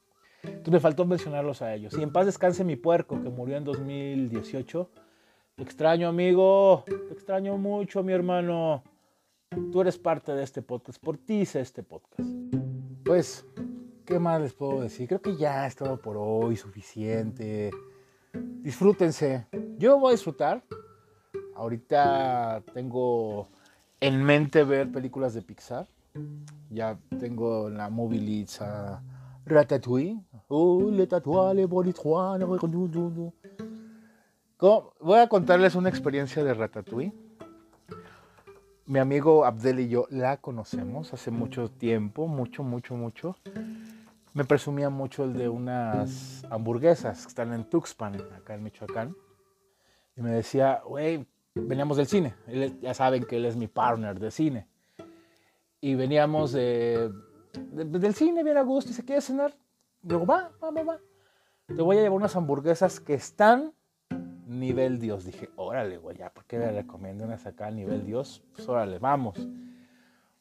Entonces 0.42 0.72
me 0.72 0.78
faltó 0.78 1.06
mencionarlos 1.06 1.62
a 1.62 1.74
ellos. 1.74 1.96
Y 1.96 2.02
en 2.02 2.12
paz 2.12 2.26
descanse 2.26 2.64
mi 2.64 2.76
puerco 2.76 3.22
que 3.22 3.30
murió 3.30 3.56
en 3.56 3.64
2018. 3.64 4.90
Te 5.54 5.62
extraño 5.62 6.08
amigo, 6.08 6.84
te 6.84 7.14
extraño 7.14 7.56
mucho 7.56 8.02
mi 8.02 8.12
hermano. 8.12 8.84
Tú 9.72 9.80
eres 9.80 9.96
parte 9.96 10.32
de 10.32 10.42
este 10.42 10.60
podcast, 10.60 11.02
por 11.02 11.16
ti 11.16 11.40
hice 11.40 11.62
este 11.62 11.82
podcast. 11.82 12.28
Pues, 13.06 13.46
¿qué 14.04 14.18
más 14.18 14.42
les 14.42 14.52
puedo 14.52 14.82
decir? 14.82 15.08
Creo 15.08 15.22
que 15.22 15.34
ya 15.34 15.66
es 15.66 15.76
todo 15.76 15.98
por 15.98 16.18
hoy, 16.18 16.56
suficiente 16.56 17.70
disfrútense. 18.62 19.46
Yo 19.78 19.98
voy 19.98 20.10
a 20.10 20.12
disfrutar. 20.12 20.64
Ahorita 21.54 22.62
tengo 22.72 23.48
en 24.00 24.22
mente 24.22 24.64
ver 24.64 24.90
películas 24.90 25.34
de 25.34 25.42
Pixar. 25.42 25.86
Ya 26.70 26.98
tengo 27.20 27.70
la 27.70 27.90
movie 27.90 28.46
a 28.60 29.02
Ratatouille. 29.46 30.20
Oh, 30.48 30.90
Voy 35.00 35.18
a 35.18 35.28
contarles 35.28 35.74
una 35.74 35.88
experiencia 35.88 36.42
de 36.42 36.54
Ratatouille. 36.54 37.12
Mi 38.86 38.98
amigo 38.98 39.44
Abdel 39.44 39.80
y 39.80 39.88
yo 39.88 40.06
la 40.10 40.36
conocemos 40.36 41.12
hace 41.14 41.30
mucho 41.30 41.70
tiempo, 41.70 42.26
mucho, 42.26 42.62
mucho, 42.62 42.94
mucho 42.94 43.36
me 44.34 44.44
presumía 44.44 44.90
mucho 44.90 45.24
el 45.24 45.32
de 45.32 45.48
unas 45.48 46.44
hamburguesas 46.50 47.22
que 47.22 47.28
están 47.28 47.52
en 47.52 47.64
Tuxpan, 47.64 48.16
acá 48.36 48.54
en 48.54 48.64
Michoacán. 48.64 49.16
Y 50.16 50.22
me 50.22 50.30
decía, 50.30 50.82
güey, 50.84 51.24
veníamos 51.54 51.96
del 51.96 52.08
cine. 52.08 52.34
ya 52.80 52.94
saben 52.94 53.24
que 53.24 53.36
él 53.36 53.44
es 53.44 53.56
mi 53.56 53.68
partner 53.68 54.18
de 54.18 54.32
cine. 54.32 54.68
Y 55.80 55.94
veníamos 55.94 56.52
de, 56.52 57.12
del 57.52 58.14
cine 58.14 58.42
bien 58.42 58.56
a 58.56 58.62
gusto 58.62 58.90
y 58.90 58.94
se 58.94 59.04
quiere 59.04 59.20
cenar. 59.20 59.54
Va, 60.04 60.50
va, 60.62 60.70
va, 60.70 60.82
va. 60.82 60.98
Te 61.66 61.80
voy 61.80 61.96
a 61.96 62.02
llevar 62.02 62.18
unas 62.18 62.34
hamburguesas 62.34 62.98
que 62.98 63.14
están 63.14 63.72
nivel 64.46 64.98
Dios. 64.98 65.24
Dije, 65.24 65.50
órale, 65.54 65.96
güey, 65.96 66.16
ya, 66.16 66.30
¿por 66.30 66.44
qué 66.44 66.58
le 66.58 66.72
recomiendo 66.72 67.24
unas 67.24 67.46
acá 67.46 67.70
nivel 67.70 68.04
Dios? 68.04 68.42
Pues 68.52 68.68
órale, 68.68 68.98
vamos 68.98 69.46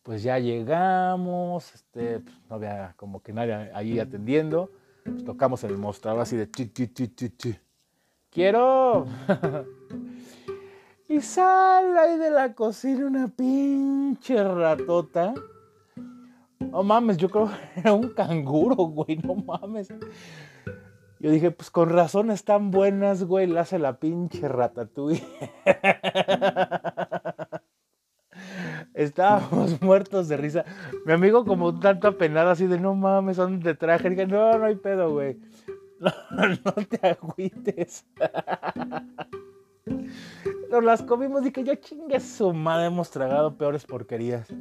pues 0.04 0.22
ya 0.22 0.38
llegamos, 0.38 1.74
este, 1.74 2.20
pues, 2.20 2.36
no 2.50 2.58
había 2.58 2.94
como 2.98 3.22
que 3.22 3.32
nadie 3.32 3.72
ahí 3.74 4.00
atendiendo, 4.00 4.70
pues 5.06 5.24
tocamos 5.24 5.64
el 5.64 5.78
mostrador 5.78 6.22
así 6.22 6.36
de 6.36 6.46
ti, 6.46 6.66
ti, 6.66 6.88
ti, 6.88 7.56
quiero. 8.30 9.08
y 11.08 11.22
sale 11.22 11.98
ahí 11.98 12.18
de 12.18 12.32
la 12.32 12.54
cocina 12.54 13.06
una 13.06 13.30
pinche 13.30 14.44
ratota. 14.44 15.34
No 16.60 16.84
mames, 16.84 17.18
yo 17.18 17.30
creo 17.30 17.48
que 17.48 17.80
era 17.80 17.94
un 17.94 18.10
canguro, 18.10 18.76
güey, 18.76 19.18
no 19.18 19.36
mames. 19.36 19.88
Yo 21.20 21.32
dije, 21.32 21.52
pues 21.52 21.72
con 21.72 21.90
razón 21.90 22.32
están 22.32 22.72
buenas, 22.72 23.24
güey, 23.24 23.48
le 23.48 23.60
hace 23.60 23.80
la 23.80 24.00
pinche 24.00 24.50
ratatouille. 24.50 25.24
estábamos 28.94 29.82
muertos 29.82 30.28
de 30.28 30.38
risa. 30.38 30.66
Mi 31.06 31.14
amigo 31.14 31.46
como 31.46 31.80
tanto 31.80 32.08
apenado 32.08 32.50
así 32.50 32.68
de, 32.68 32.80
no 32.80 32.96
mames, 32.96 33.38
son 33.38 33.60
de 33.60 33.76
traje. 33.76 34.10
dije, 34.10 34.28
no, 34.28 34.58
no 34.58 34.66
hay 34.66 34.76
pedo, 34.76 35.12
güey. 35.12 35.38
No, 36.00 36.74
te 36.74 37.08
agüites. 37.08 38.06
Nos 40.70 40.84
las 40.84 41.02
comimos 41.02 41.46
y 41.46 41.52
que 41.52 41.64
yo 41.64 41.76
chingue 41.76 42.20
su 42.20 42.54
madre, 42.54 42.88
hemos 42.88 43.10
tragado 43.10 43.58
peores 43.58 43.86
porquerías. 43.86 44.54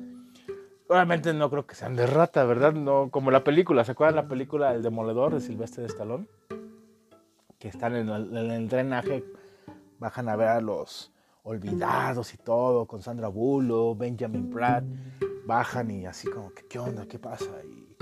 Obviamente 0.89 1.35
no 1.35 1.51
creo 1.51 1.67
que 1.67 1.75
sean 1.75 1.97
de 1.97 2.07
rata, 2.07 2.45
¿verdad? 2.45 2.75
No, 2.75 3.11
como 3.11 3.33
la 3.33 3.43
película, 3.43 3.85
¿se 3.85 3.93
acuerdan 3.93 4.17
la 4.17 4.29
película 4.29 4.73
El 4.73 4.83
Demoledor 4.83 5.35
de 5.35 5.41
Silvestre 5.41 5.83
de 5.83 5.89
Stallone? 5.89 6.29
Que 7.59 7.67
están 7.67 7.97
en 7.97 8.09
el 8.09 8.69
drenaje, 8.69 9.25
bajan 9.99 10.29
a 10.29 10.37
ver 10.37 10.49
a 10.49 10.61
los 10.61 11.12
olvidados 11.43 12.35
y 12.35 12.39
todo, 12.39 12.87
con 12.87 13.03
Sandra 13.03 13.29
Bullock, 13.29 13.99
Benjamin 13.99 14.51
Pratt, 14.51 14.85
bajan 15.47 15.91
y 15.91 16.07
así 16.07 16.29
como 16.29 16.53
que, 16.53 16.65
¿qué 16.67 16.79
onda? 16.79 17.07
¿Qué 17.07 17.19
pasa? 17.19 17.51
Y, 17.65 17.97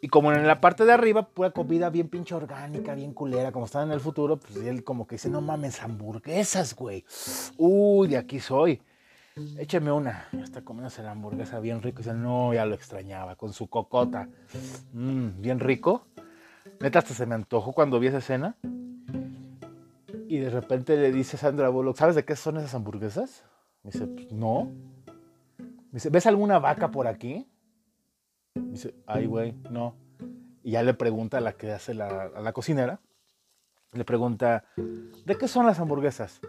y 0.00 0.08
como 0.08 0.32
en 0.32 0.46
la 0.46 0.60
parte 0.60 0.84
de 0.84 0.92
arriba, 0.92 1.28
pura 1.28 1.50
comida 1.50 1.90
bien 1.90 2.08
pinche 2.08 2.34
orgánica, 2.34 2.94
bien 2.94 3.12
culera, 3.12 3.52
como 3.52 3.66
están 3.66 3.88
en 3.88 3.92
el 3.92 4.00
futuro, 4.00 4.38
pues 4.38 4.56
él 4.56 4.84
como 4.84 5.06
que 5.06 5.16
dice, 5.16 5.28
no 5.28 5.40
mames, 5.40 5.82
hamburguesas, 5.82 6.74
güey. 6.74 7.04
Uy, 7.56 8.08
de 8.08 8.16
aquí 8.16 8.40
soy. 8.40 8.80
Écheme 9.58 9.92
una. 9.92 10.28
Ya 10.32 10.42
está 10.42 10.62
comiéndose 10.62 11.02
la 11.02 11.12
hamburguesa 11.12 11.60
bien 11.60 11.82
rico. 11.82 12.00
Y 12.00 12.04
dice, 12.04 12.14
no, 12.14 12.54
ya 12.54 12.64
lo 12.64 12.74
extrañaba, 12.74 13.36
con 13.36 13.52
su 13.52 13.68
cocota. 13.68 14.28
Mm, 14.92 15.40
bien 15.40 15.60
rico. 15.60 16.06
Neta, 16.80 17.00
hasta 17.00 17.14
se 17.14 17.26
me 17.26 17.34
antojó 17.34 17.72
cuando 17.72 17.98
vi 17.98 18.08
esa 18.08 18.18
escena. 18.18 18.56
Y 20.28 20.38
de 20.38 20.50
repente 20.50 20.94
le 20.98 21.10
dice 21.10 21.38
Sandra 21.38 21.70
Bullock, 21.70 21.96
¿sabes 21.96 22.14
de 22.14 22.26
qué 22.26 22.36
son 22.36 22.58
esas 22.58 22.74
hamburguesas? 22.74 23.44
Me 23.82 23.92
dice, 23.92 24.06
pues, 24.06 24.30
no. 24.30 24.70
Me 25.56 25.94
dice, 25.94 26.10
¿ves 26.10 26.26
alguna 26.26 26.58
vaca 26.58 26.90
por 26.90 27.06
aquí? 27.06 27.48
Dice, 28.54 28.94
ay, 29.06 29.24
güey, 29.24 29.54
no. 29.70 29.96
Y 30.62 30.72
ya 30.72 30.82
le 30.82 30.92
pregunta 30.92 31.38
a 31.38 31.40
la 31.40 31.54
que 31.54 31.72
hace 31.72 31.94
la, 31.94 32.24
a 32.24 32.42
la 32.42 32.52
cocinera, 32.52 33.00
le 33.92 34.04
pregunta, 34.04 34.64
¿de 34.76 35.38
qué 35.38 35.48
son 35.48 35.64
las 35.64 35.80
hamburguesas? 35.80 36.42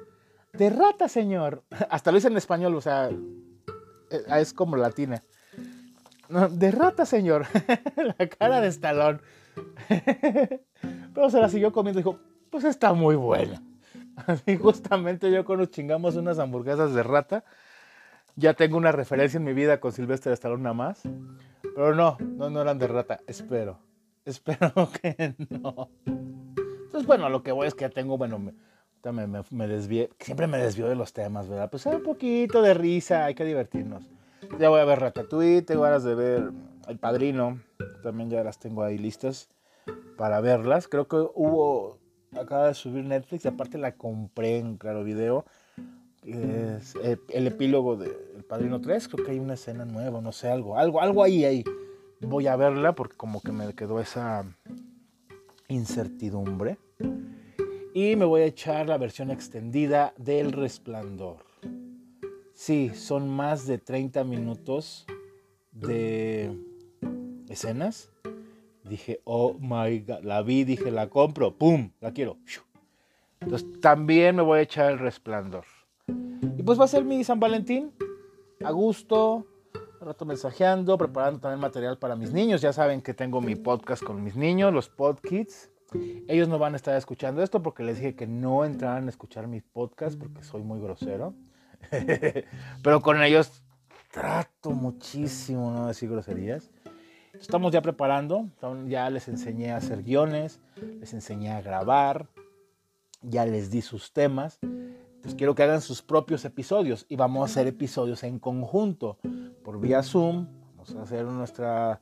De 0.51 0.69
rata, 0.69 1.07
señor. 1.07 1.63
Hasta 1.89 2.11
lo 2.11 2.15
dice 2.15 2.27
en 2.27 2.35
español, 2.35 2.75
o 2.75 2.81
sea, 2.81 3.09
eh, 3.09 4.23
es 4.39 4.51
como 4.51 4.75
latina. 4.75 5.23
No, 6.27 6.49
de 6.49 6.71
rata, 6.71 7.05
señor. 7.05 7.45
la 7.95 8.27
cara 8.27 8.59
de 8.59 8.67
estalón. 8.67 9.21
Pero 11.13 11.29
se 11.29 11.39
la 11.39 11.47
siguió 11.47 11.71
comiendo 11.71 12.01
y 12.01 12.03
dijo, 12.03 12.19
pues 12.49 12.65
está 12.65 12.91
muy 12.91 13.15
buena. 13.15 13.63
Así 14.27 14.57
justamente 14.57 15.31
yo 15.31 15.45
cuando 15.45 15.65
chingamos 15.65 16.15
unas 16.15 16.39
hamburguesas 16.39 16.93
de 16.93 17.03
rata, 17.03 17.43
ya 18.35 18.53
tengo 18.53 18.77
una 18.77 18.91
referencia 18.91 19.37
en 19.37 19.43
mi 19.43 19.53
vida 19.53 19.79
con 19.79 19.91
Silvestre 19.91 20.33
Stallone 20.33 20.63
nada 20.63 20.73
más. 20.73 21.01
Pero 21.61 21.95
no, 21.95 22.17
no, 22.19 22.49
no 22.49 22.61
eran 22.61 22.79
de 22.79 22.87
rata. 22.87 23.19
Espero. 23.27 23.79
Espero 24.25 24.71
que 25.01 25.35
no. 25.49 25.89
Entonces, 26.05 27.05
bueno, 27.05 27.29
lo 27.29 27.43
que 27.43 27.51
voy 27.51 27.67
es 27.67 27.75
que 27.75 27.81
ya 27.81 27.89
tengo, 27.89 28.17
bueno, 28.17 28.39
me, 28.39 28.53
me, 29.03 29.43
me, 29.49 29.67
desvié. 29.67 30.09
Siempre 30.19 30.47
me 30.47 30.57
desvío 30.57 30.87
de 30.87 30.95
los 30.95 31.13
temas, 31.13 31.47
¿verdad? 31.47 31.69
Pues 31.69 31.85
un 31.85 32.03
poquito 32.03 32.61
de 32.61 32.73
risa, 32.73 33.25
hay 33.25 33.35
que 33.35 33.45
divertirnos. 33.45 34.03
Ya 34.59 34.69
voy 34.69 34.79
a 34.79 34.85
ver 34.85 34.99
Ratatouille, 34.99 35.61
tengo 35.61 35.81
ganas 35.81 36.03
de 36.03 36.15
ver 36.15 36.51
El 36.87 36.97
Padrino. 36.97 37.59
También 38.03 38.29
ya 38.29 38.43
las 38.43 38.59
tengo 38.59 38.83
ahí 38.83 38.97
listas 38.97 39.49
para 40.17 40.41
verlas. 40.41 40.87
Creo 40.87 41.07
que 41.07 41.17
hubo, 41.17 41.99
acaba 42.31 42.67
de 42.67 42.73
subir 42.73 43.03
Netflix, 43.03 43.45
aparte 43.45 43.77
la 43.77 43.95
compré 43.95 44.57
en 44.57 44.77
Claro 44.77 45.03
Video. 45.03 45.45
El 46.23 47.47
epílogo 47.47 47.95
de 47.95 48.07
El 48.35 48.43
Padrino 48.43 48.81
3, 48.81 49.07
creo 49.07 49.25
que 49.25 49.31
hay 49.31 49.39
una 49.39 49.53
escena 49.53 49.85
nueva, 49.85 50.21
no 50.21 50.31
sé, 50.31 50.49
algo, 50.49 50.77
algo, 50.77 51.01
algo 51.01 51.23
ahí, 51.23 51.45
ahí. 51.45 51.63
Voy 52.21 52.47
a 52.47 52.55
verla 52.55 52.93
porque 52.93 53.15
como 53.15 53.41
que 53.41 53.51
me 53.51 53.73
quedó 53.73 53.99
esa 53.99 54.43
incertidumbre. 55.69 56.77
Y 57.93 58.15
me 58.15 58.25
voy 58.25 58.41
a 58.41 58.45
echar 58.45 58.87
la 58.87 58.97
versión 58.97 59.31
extendida 59.31 60.13
del 60.17 60.51
Resplandor. 60.51 61.45
Sí, 62.53 62.91
son 62.93 63.29
más 63.29 63.65
de 63.65 63.77
30 63.77 64.23
minutos 64.25 65.07
de 65.71 66.55
escenas. 67.47 68.11
Dije, 68.89 69.21
oh 69.23 69.55
my 69.59 69.99
god, 69.99 70.23
la 70.23 70.41
vi, 70.41 70.63
dije, 70.63 70.89
la 70.89 71.09
compro, 71.09 71.55
¡pum! 71.55 71.91
La 72.01 72.11
quiero. 72.11 72.37
Entonces 73.39 73.79
también 73.79 74.35
me 74.35 74.41
voy 74.41 74.59
a 74.59 74.61
echar 74.63 74.91
el 74.91 74.99
Resplandor. 74.99 75.65
Y 76.57 76.63
pues 76.63 76.79
va 76.79 76.85
a 76.85 76.87
ser 76.87 77.05
mi 77.05 77.23
San 77.23 77.39
Valentín, 77.39 77.93
a 78.63 78.71
gusto, 78.71 79.45
un 80.01 80.07
rato 80.07 80.25
mensajeando, 80.25 80.97
preparando 80.97 81.39
también 81.39 81.59
material 81.59 81.97
para 81.99 82.15
mis 82.15 82.33
niños. 82.33 82.61
Ya 82.61 82.73
saben 82.73 83.01
que 83.01 83.13
tengo 83.13 83.41
mi 83.41 83.55
podcast 83.55 84.03
con 84.03 84.23
mis 84.23 84.35
niños, 84.35 84.73
los 84.73 84.89
Podkids. 84.89 85.69
Ellos 86.27 86.47
no 86.47 86.59
van 86.59 86.73
a 86.73 86.75
estar 86.75 86.95
escuchando 86.95 87.41
esto 87.43 87.61
porque 87.61 87.83
les 87.83 87.97
dije 87.97 88.15
que 88.15 88.27
no 88.27 88.65
entraran 88.65 89.05
a 89.05 89.09
escuchar 89.09 89.47
mis 89.47 89.63
podcasts 89.63 90.17
porque 90.17 90.43
soy 90.43 90.63
muy 90.63 90.79
grosero. 90.79 91.33
Pero 92.83 93.01
con 93.01 93.21
ellos 93.23 93.63
trato 94.11 94.71
muchísimo 94.71 95.71
no 95.71 95.87
decir 95.87 96.09
groserías. 96.09 96.71
Estamos 97.39 97.71
ya 97.71 97.81
preparando, 97.81 98.49
ya 98.87 99.09
les 99.09 99.27
enseñé 99.27 99.71
a 99.71 99.77
hacer 99.77 100.03
guiones, 100.03 100.59
les 100.99 101.13
enseñé 101.13 101.51
a 101.51 101.61
grabar, 101.61 102.27
ya 103.21 103.45
les 103.45 103.71
di 103.71 103.81
sus 103.81 104.11
temas. 104.11 104.59
Entonces 104.61 105.35
quiero 105.35 105.55
que 105.55 105.63
hagan 105.63 105.81
sus 105.81 106.01
propios 106.01 106.45
episodios 106.45 107.05
y 107.09 107.15
vamos 107.15 107.41
a 107.41 107.45
hacer 107.51 107.67
episodios 107.67 108.23
en 108.23 108.39
conjunto 108.39 109.17
por 109.63 109.79
vía 109.79 110.03
Zoom. 110.03 110.47
Vamos 110.75 110.95
a 110.95 111.01
hacer 111.01 111.25
nuestra... 111.25 111.99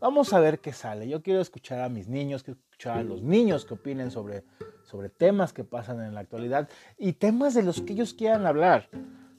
Vamos 0.00 0.32
a 0.32 0.40
ver 0.40 0.60
qué 0.60 0.72
sale. 0.72 1.08
Yo 1.08 1.22
quiero 1.22 1.40
escuchar 1.40 1.80
a 1.80 1.88
mis 1.88 2.08
niños, 2.08 2.42
quiero 2.42 2.60
escuchar 2.60 2.98
a 2.98 3.02
los 3.02 3.22
niños 3.22 3.64
que 3.64 3.74
opinen 3.74 4.10
sobre, 4.10 4.44
sobre 4.84 5.08
temas 5.10 5.52
que 5.52 5.64
pasan 5.64 6.02
en 6.02 6.14
la 6.14 6.20
actualidad 6.20 6.68
y 6.96 7.14
temas 7.14 7.54
de 7.54 7.62
los 7.62 7.80
que 7.80 7.94
ellos 7.94 8.14
quieran 8.14 8.46
hablar. 8.46 8.88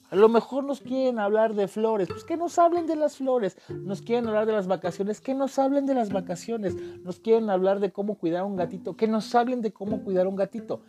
A 0.09 0.15
lo 0.15 0.27
mejor 0.27 0.63
nos 0.63 0.81
quieren 0.81 1.19
hablar 1.19 1.53
de 1.53 1.67
flores, 1.67 2.07
pues 2.07 2.23
que 2.23 2.35
nos 2.35 2.57
hablen 2.57 2.87
de 2.87 2.95
las 2.95 3.17
flores. 3.17 3.57
Nos 3.69 4.01
quieren 4.01 4.27
hablar 4.27 4.47
de 4.47 4.53
las 4.53 4.65
vacaciones, 4.65 5.21
que 5.21 5.35
nos 5.35 5.59
hablen 5.59 5.85
de 5.85 5.93
las 5.93 6.11
vacaciones. 6.11 6.75
Nos 7.03 7.19
quieren 7.19 7.49
hablar 7.49 7.79
de 7.79 7.91
cómo 7.91 8.17
cuidar 8.17 8.41
a 8.41 8.45
un 8.45 8.55
gatito, 8.55 8.97
que 8.97 9.07
nos 9.07 9.33
hablen 9.35 9.61
de 9.61 9.71
cómo 9.71 10.03
cuidar 10.03 10.25
a 10.25 10.29
un 10.29 10.35
gatito. 10.35 10.81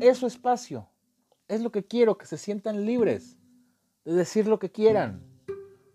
Es 0.00 0.22
espacio. 0.24 0.88
Es 1.46 1.62
lo 1.62 1.70
que 1.70 1.84
quiero, 1.84 2.18
que 2.18 2.26
se 2.26 2.38
sientan 2.38 2.84
libres 2.84 3.38
de 4.04 4.14
decir 4.14 4.48
lo 4.48 4.58
que 4.58 4.70
quieran. 4.70 5.22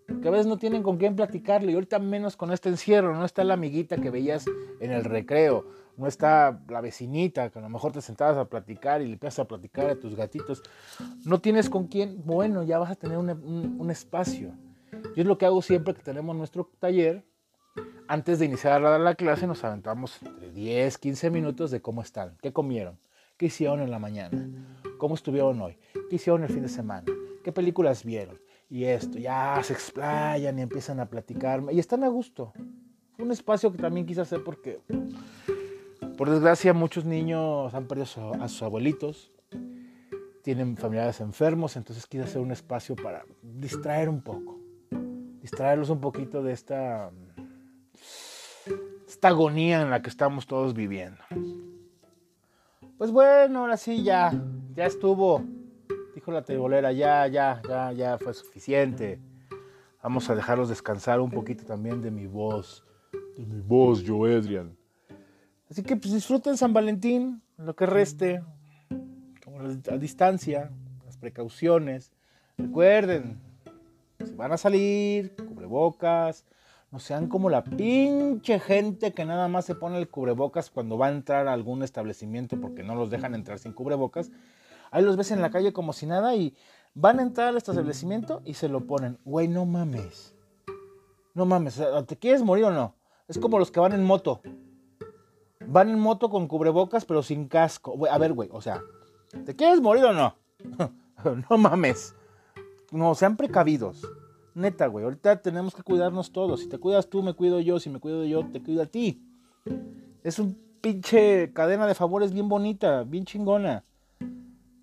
Porque 0.07 0.29
a 0.29 0.31
veces 0.31 0.47
no 0.47 0.57
tienen 0.57 0.81
con 0.81 0.97
quién 0.97 1.15
platicarle 1.15 1.71
y 1.71 1.75
ahorita 1.75 1.99
menos 1.99 2.37
con 2.37 2.51
este 2.51 2.69
encierro. 2.69 3.13
No 3.13 3.25
está 3.25 3.43
la 3.43 3.55
amiguita 3.55 3.97
que 3.97 4.09
veías 4.09 4.45
en 4.79 4.91
el 4.91 5.03
recreo, 5.03 5.65
no 6.01 6.07
está 6.07 6.59
la 6.67 6.81
vecinita 6.81 7.51
que 7.51 7.59
a 7.59 7.61
lo 7.61 7.69
mejor 7.69 7.91
te 7.91 8.01
sentabas 8.01 8.35
a 8.35 8.45
platicar 8.45 9.03
y 9.03 9.05
le 9.05 9.13
empiezas 9.13 9.37
a 9.37 9.47
platicar 9.47 9.87
a 9.87 9.95
tus 9.95 10.15
gatitos. 10.15 10.63
No 11.25 11.39
tienes 11.39 11.69
con 11.69 11.87
quién, 11.87 12.23
bueno, 12.25 12.63
ya 12.63 12.79
vas 12.79 12.89
a 12.89 12.95
tener 12.95 13.19
un, 13.19 13.91
espacio. 13.91 14.51
Yo 15.15 15.21
es 15.21 15.25
lo 15.27 15.37
que 15.37 15.45
hago 15.45 15.61
siempre 15.61 15.93
que 15.93 16.01
tenemos 16.01 16.35
nuestro 16.35 16.67
taller. 16.79 17.23
Antes 18.07 18.39
de 18.39 18.45
iniciar 18.45 18.81
la, 18.81 18.97
la 18.97 19.13
clase 19.13 19.45
nos 19.45 19.63
aventamos 19.63 20.19
entre 20.23 20.51
10, 20.51 20.97
15 20.97 21.29
minutos 21.29 21.69
de 21.69 21.81
cómo 21.81 22.01
están, 22.01 22.35
qué 22.41 22.51
comieron, 22.51 22.97
qué 23.37 23.45
hicieron 23.45 23.79
en 23.79 23.91
la 23.91 23.99
mañana, 23.99 24.49
cómo 24.97 25.13
estuvieron 25.13 25.61
hoy, 25.61 25.77
qué 26.09 26.15
hicieron 26.15 26.41
el 26.43 26.49
fin 26.49 26.63
de 26.63 26.69
semana, 26.69 27.05
qué 27.43 27.51
películas 27.51 28.03
vieron. 28.03 28.39
Y 28.71 28.85
esto, 28.85 29.19
ya 29.19 29.61
se 29.63 29.73
explayan 29.73 30.57
y 30.57 30.63
empiezan 30.63 30.99
a 30.99 31.05
platicarme. 31.05 31.73
Y 31.73 31.79
están 31.79 32.03
a 32.03 32.07
gusto. 32.07 32.53
Un 33.19 33.31
espacio 33.31 33.71
que 33.71 33.77
también 33.77 34.05
quise 34.07 34.21
hacer 34.21 34.43
porque 34.43 34.79
por 36.21 36.29
desgracia, 36.29 36.71
muchos 36.71 37.03
niños 37.03 37.73
han 37.73 37.87
perdido 37.87 38.05
a 38.39 38.47
sus 38.47 38.61
abuelitos, 38.61 39.31
tienen 40.43 40.77
familiares 40.77 41.19
enfermos, 41.19 41.75
entonces 41.77 42.05
quise 42.05 42.25
hacer 42.25 42.43
un 42.43 42.51
espacio 42.51 42.95
para 42.95 43.25
distraer 43.41 44.07
un 44.07 44.21
poco, 44.21 44.59
distraerlos 45.41 45.89
un 45.89 45.99
poquito 45.99 46.43
de 46.43 46.53
esta, 46.53 47.09
esta 49.07 49.29
agonía 49.29 49.81
en 49.81 49.89
la 49.89 50.03
que 50.03 50.09
estamos 50.11 50.45
todos 50.45 50.75
viviendo. 50.75 51.17
Pues 52.99 53.11
bueno, 53.11 53.61
ahora 53.61 53.75
sí 53.77 54.03
ya, 54.03 54.31
ya 54.75 54.85
estuvo, 54.85 55.43
dijo 56.13 56.31
la 56.31 56.43
tebolera, 56.43 56.91
ya, 56.91 57.25
ya, 57.25 57.63
ya, 57.67 57.93
ya 57.93 58.19
fue 58.19 58.35
suficiente. 58.35 59.19
Vamos 60.03 60.29
a 60.29 60.35
dejarlos 60.35 60.69
descansar 60.69 61.19
un 61.19 61.31
poquito 61.31 61.65
también 61.65 61.99
de 61.99 62.11
mi 62.11 62.27
voz, 62.27 62.85
de 63.35 63.43
mi 63.43 63.59
voz, 63.59 64.03
yo, 64.03 64.25
Adrian. 64.25 64.79
Así 65.71 65.81
que 65.81 65.95
pues 65.95 66.13
disfruten 66.13 66.55
San 66.55 66.73
Valentín, 66.73 67.41
lo 67.57 67.75
que 67.75 67.87
reste, 67.87 68.43
como 69.43 69.61
a 69.61 69.97
distancia, 69.97 70.69
las 71.03 71.17
precauciones. 71.17 72.11
Recuerden, 72.57 73.39
si 74.23 74.33
van 74.33 74.51
a 74.51 74.57
salir, 74.57 75.35
cubrebocas, 75.35 76.45
no 76.91 76.99
sean 76.99 77.27
como 77.27 77.49
la 77.49 77.63
pinche 77.63 78.59
gente 78.59 79.13
que 79.13 79.25
nada 79.25 79.47
más 79.47 79.65
se 79.65 79.73
pone 79.73 79.97
el 79.97 80.09
cubrebocas 80.09 80.69
cuando 80.69 80.97
va 80.97 81.07
a 81.07 81.11
entrar 81.11 81.47
a 81.47 81.53
algún 81.53 81.81
establecimiento 81.81 82.61
porque 82.61 82.83
no 82.83 82.93
los 82.93 83.09
dejan 83.09 83.33
entrar 83.33 83.57
sin 83.57 83.71
cubrebocas. 83.71 84.29
Ahí 84.91 85.03
los 85.03 85.17
ves 85.17 85.31
en 85.31 85.41
la 85.41 85.49
calle 85.49 85.73
como 85.73 85.93
si 85.93 86.05
nada 86.05 86.35
y 86.35 86.53
Van 86.93 87.19
a 87.19 87.21
entrar 87.21 87.47
al 87.47 87.57
establecimiento 87.57 88.41
y 88.43 88.55
se 88.55 88.67
lo 88.67 88.85
ponen. 88.85 89.17
Güey, 89.23 89.47
no 89.47 89.65
mames. 89.65 90.35
No 91.33 91.45
mames, 91.45 91.81
¿te 92.05 92.17
quieres 92.17 92.43
morir 92.43 92.65
o 92.65 92.71
no? 92.71 92.95
Es 93.29 93.37
como 93.37 93.57
los 93.57 93.71
que 93.71 93.79
van 93.79 93.93
en 93.93 94.03
moto. 94.03 94.41
Van 95.67 95.89
en 95.89 95.99
moto 95.99 96.29
con 96.29 96.47
cubrebocas, 96.47 97.05
pero 97.05 97.23
sin 97.23 97.47
casco. 97.47 97.97
a 98.09 98.17
ver, 98.17 98.33
güey, 98.33 98.49
o 98.51 98.61
sea, 98.61 98.81
¿te 99.45 99.55
quieres 99.55 99.81
morir 99.81 100.05
o 100.05 100.13
no? 100.13 100.35
no 101.49 101.57
mames. 101.57 102.15
No, 102.91 103.15
sean 103.15 103.37
precavidos. 103.37 104.01
Neta, 104.53 104.87
güey, 104.87 105.05
ahorita 105.05 105.41
tenemos 105.41 105.73
que 105.73 105.83
cuidarnos 105.83 106.31
todos. 106.31 106.59
Si 106.59 106.67
te 106.67 106.77
cuidas 106.77 107.07
tú, 107.09 107.23
me 107.23 107.33
cuido 107.33 107.59
yo. 107.61 107.79
Si 107.79 107.89
me 107.89 107.99
cuido 107.99 108.25
yo, 108.25 108.45
te 108.45 108.61
cuido 108.61 108.81
a 108.81 108.85
ti. 108.85 109.23
Es 110.23 110.39
un 110.39 110.57
pinche 110.81 111.53
cadena 111.53 111.87
de 111.87 111.95
favores 111.95 112.33
bien 112.33 112.49
bonita, 112.49 113.03
bien 113.03 113.23
chingona. 113.23 113.85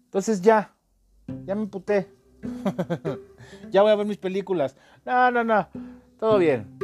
Entonces 0.05 0.41
ya, 0.41 0.75
ya 1.45 1.55
me 1.55 1.67
puté. 1.67 2.11
ya 3.71 3.83
voy 3.83 3.93
a 3.93 3.97
ver 3.97 4.07
mis 4.07 4.17
películas. 4.17 4.75
No, 5.05 5.31
no, 5.31 5.45
no. 5.45 5.69
Todo 6.19 6.39
bien. 6.39 6.79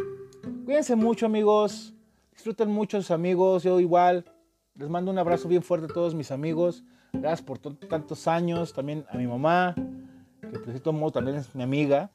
Cuídense 0.66 0.94
mucho, 0.94 1.24
amigos. 1.26 1.93
Disfruten 2.35 2.68
mucho 2.68 2.99
sus 2.99 3.11
amigos. 3.11 3.62
Yo 3.62 3.81
igual. 3.81 4.25
Les 4.75 4.88
mando 4.88 5.11
un 5.11 5.18
abrazo 5.18 5.49
bien 5.49 5.62
fuerte 5.62 5.87
a 5.87 5.94
todos 5.94 6.14
mis 6.14 6.31
amigos. 6.31 6.83
Gracias 7.12 7.42
por 7.42 7.59
tantos 7.59 8.27
años. 8.27 8.73
También 8.73 9.07
a 9.09 9.16
mi 9.16 9.27
mamá, 9.27 9.75
que 10.40 10.59
de 10.59 10.64
cierto 10.64 10.92
modo 10.92 11.12
también 11.12 11.37
es 11.37 11.55
mi 11.55 11.62
amiga. 11.62 12.11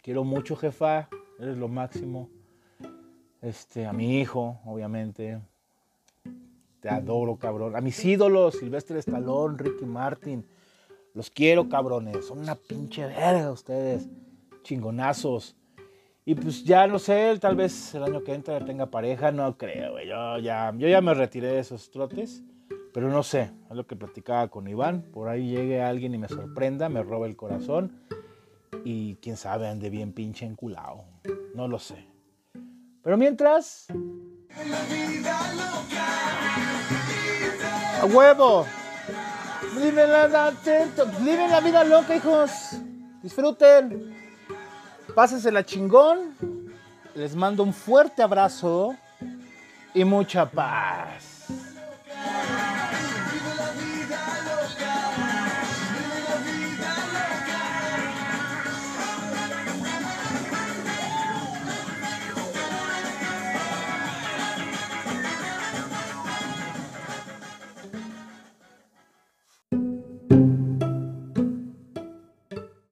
Quiero 0.00 0.24
mucho, 0.24 0.56
jefa. 0.56 1.08
Eres 1.38 1.58
lo 1.58 1.68
máximo. 1.68 2.30
Este, 3.40 3.84
a 3.84 3.92
mi 3.92 4.20
hijo, 4.20 4.60
obviamente. 4.64 5.40
Te 6.80 6.88
adoro, 6.88 7.36
cabrón. 7.36 7.74
A 7.74 7.80
mis 7.80 8.04
ídolos, 8.04 8.58
Silvestre 8.58 9.00
Stallone, 9.00 9.58
Ricky 9.58 9.84
Martin. 9.84 10.46
Los 11.14 11.30
quiero, 11.30 11.68
cabrones. 11.68 12.24
Son 12.26 12.38
una 12.38 12.54
pinche 12.54 13.06
verga 13.06 13.50
ustedes. 13.50 14.08
Chingonazos. 14.62 15.56
Y 16.24 16.36
pues 16.36 16.62
ya 16.62 16.86
no 16.86 17.00
sé, 17.00 17.36
tal 17.40 17.56
vez 17.56 17.94
el 17.94 18.04
año 18.04 18.22
que 18.22 18.32
entra 18.32 18.64
tenga 18.64 18.86
pareja. 18.86 19.32
No 19.32 19.56
creo, 19.58 19.92
güey. 19.92 20.06
Yo 20.08 20.38
ya, 20.38 20.72
yo 20.76 20.86
ya 20.86 21.00
me 21.00 21.14
retiré 21.14 21.48
de 21.48 21.58
esos 21.58 21.90
trotes. 21.90 22.44
Pero 22.92 23.08
no 23.08 23.22
sé, 23.22 23.50
es 23.70 23.76
lo 23.76 23.86
que 23.86 23.96
platicaba 23.96 24.48
con 24.48 24.68
Iván. 24.68 25.02
Por 25.12 25.28
ahí 25.28 25.48
llegue 25.48 25.82
alguien 25.82 26.14
y 26.14 26.18
me 26.18 26.28
sorprenda, 26.28 26.88
me 26.88 27.02
roba 27.02 27.26
el 27.26 27.36
corazón. 27.36 27.98
Y 28.84 29.16
quién 29.16 29.36
sabe, 29.36 29.66
ande 29.66 29.90
bien 29.90 30.12
pinche 30.12 30.46
enculado. 30.46 31.04
No 31.54 31.66
lo 31.68 31.78
sé. 31.78 32.06
Pero 33.02 33.16
mientras. 33.16 33.86
¡A 38.00 38.04
huevo! 38.06 38.66
Viven 39.74 40.10
la, 40.10 40.52
viven 41.20 41.50
la 41.50 41.60
vida 41.60 41.84
loca, 41.84 42.14
hijos. 42.14 42.50
Disfruten. 43.22 44.21
Pásensela 45.14 45.62
chingón. 45.62 46.34
Les 47.14 47.36
mando 47.36 47.62
un 47.62 47.74
fuerte 47.74 48.22
abrazo 48.22 48.96
y 49.92 50.04
mucha 50.04 50.50
paz. 50.50 51.31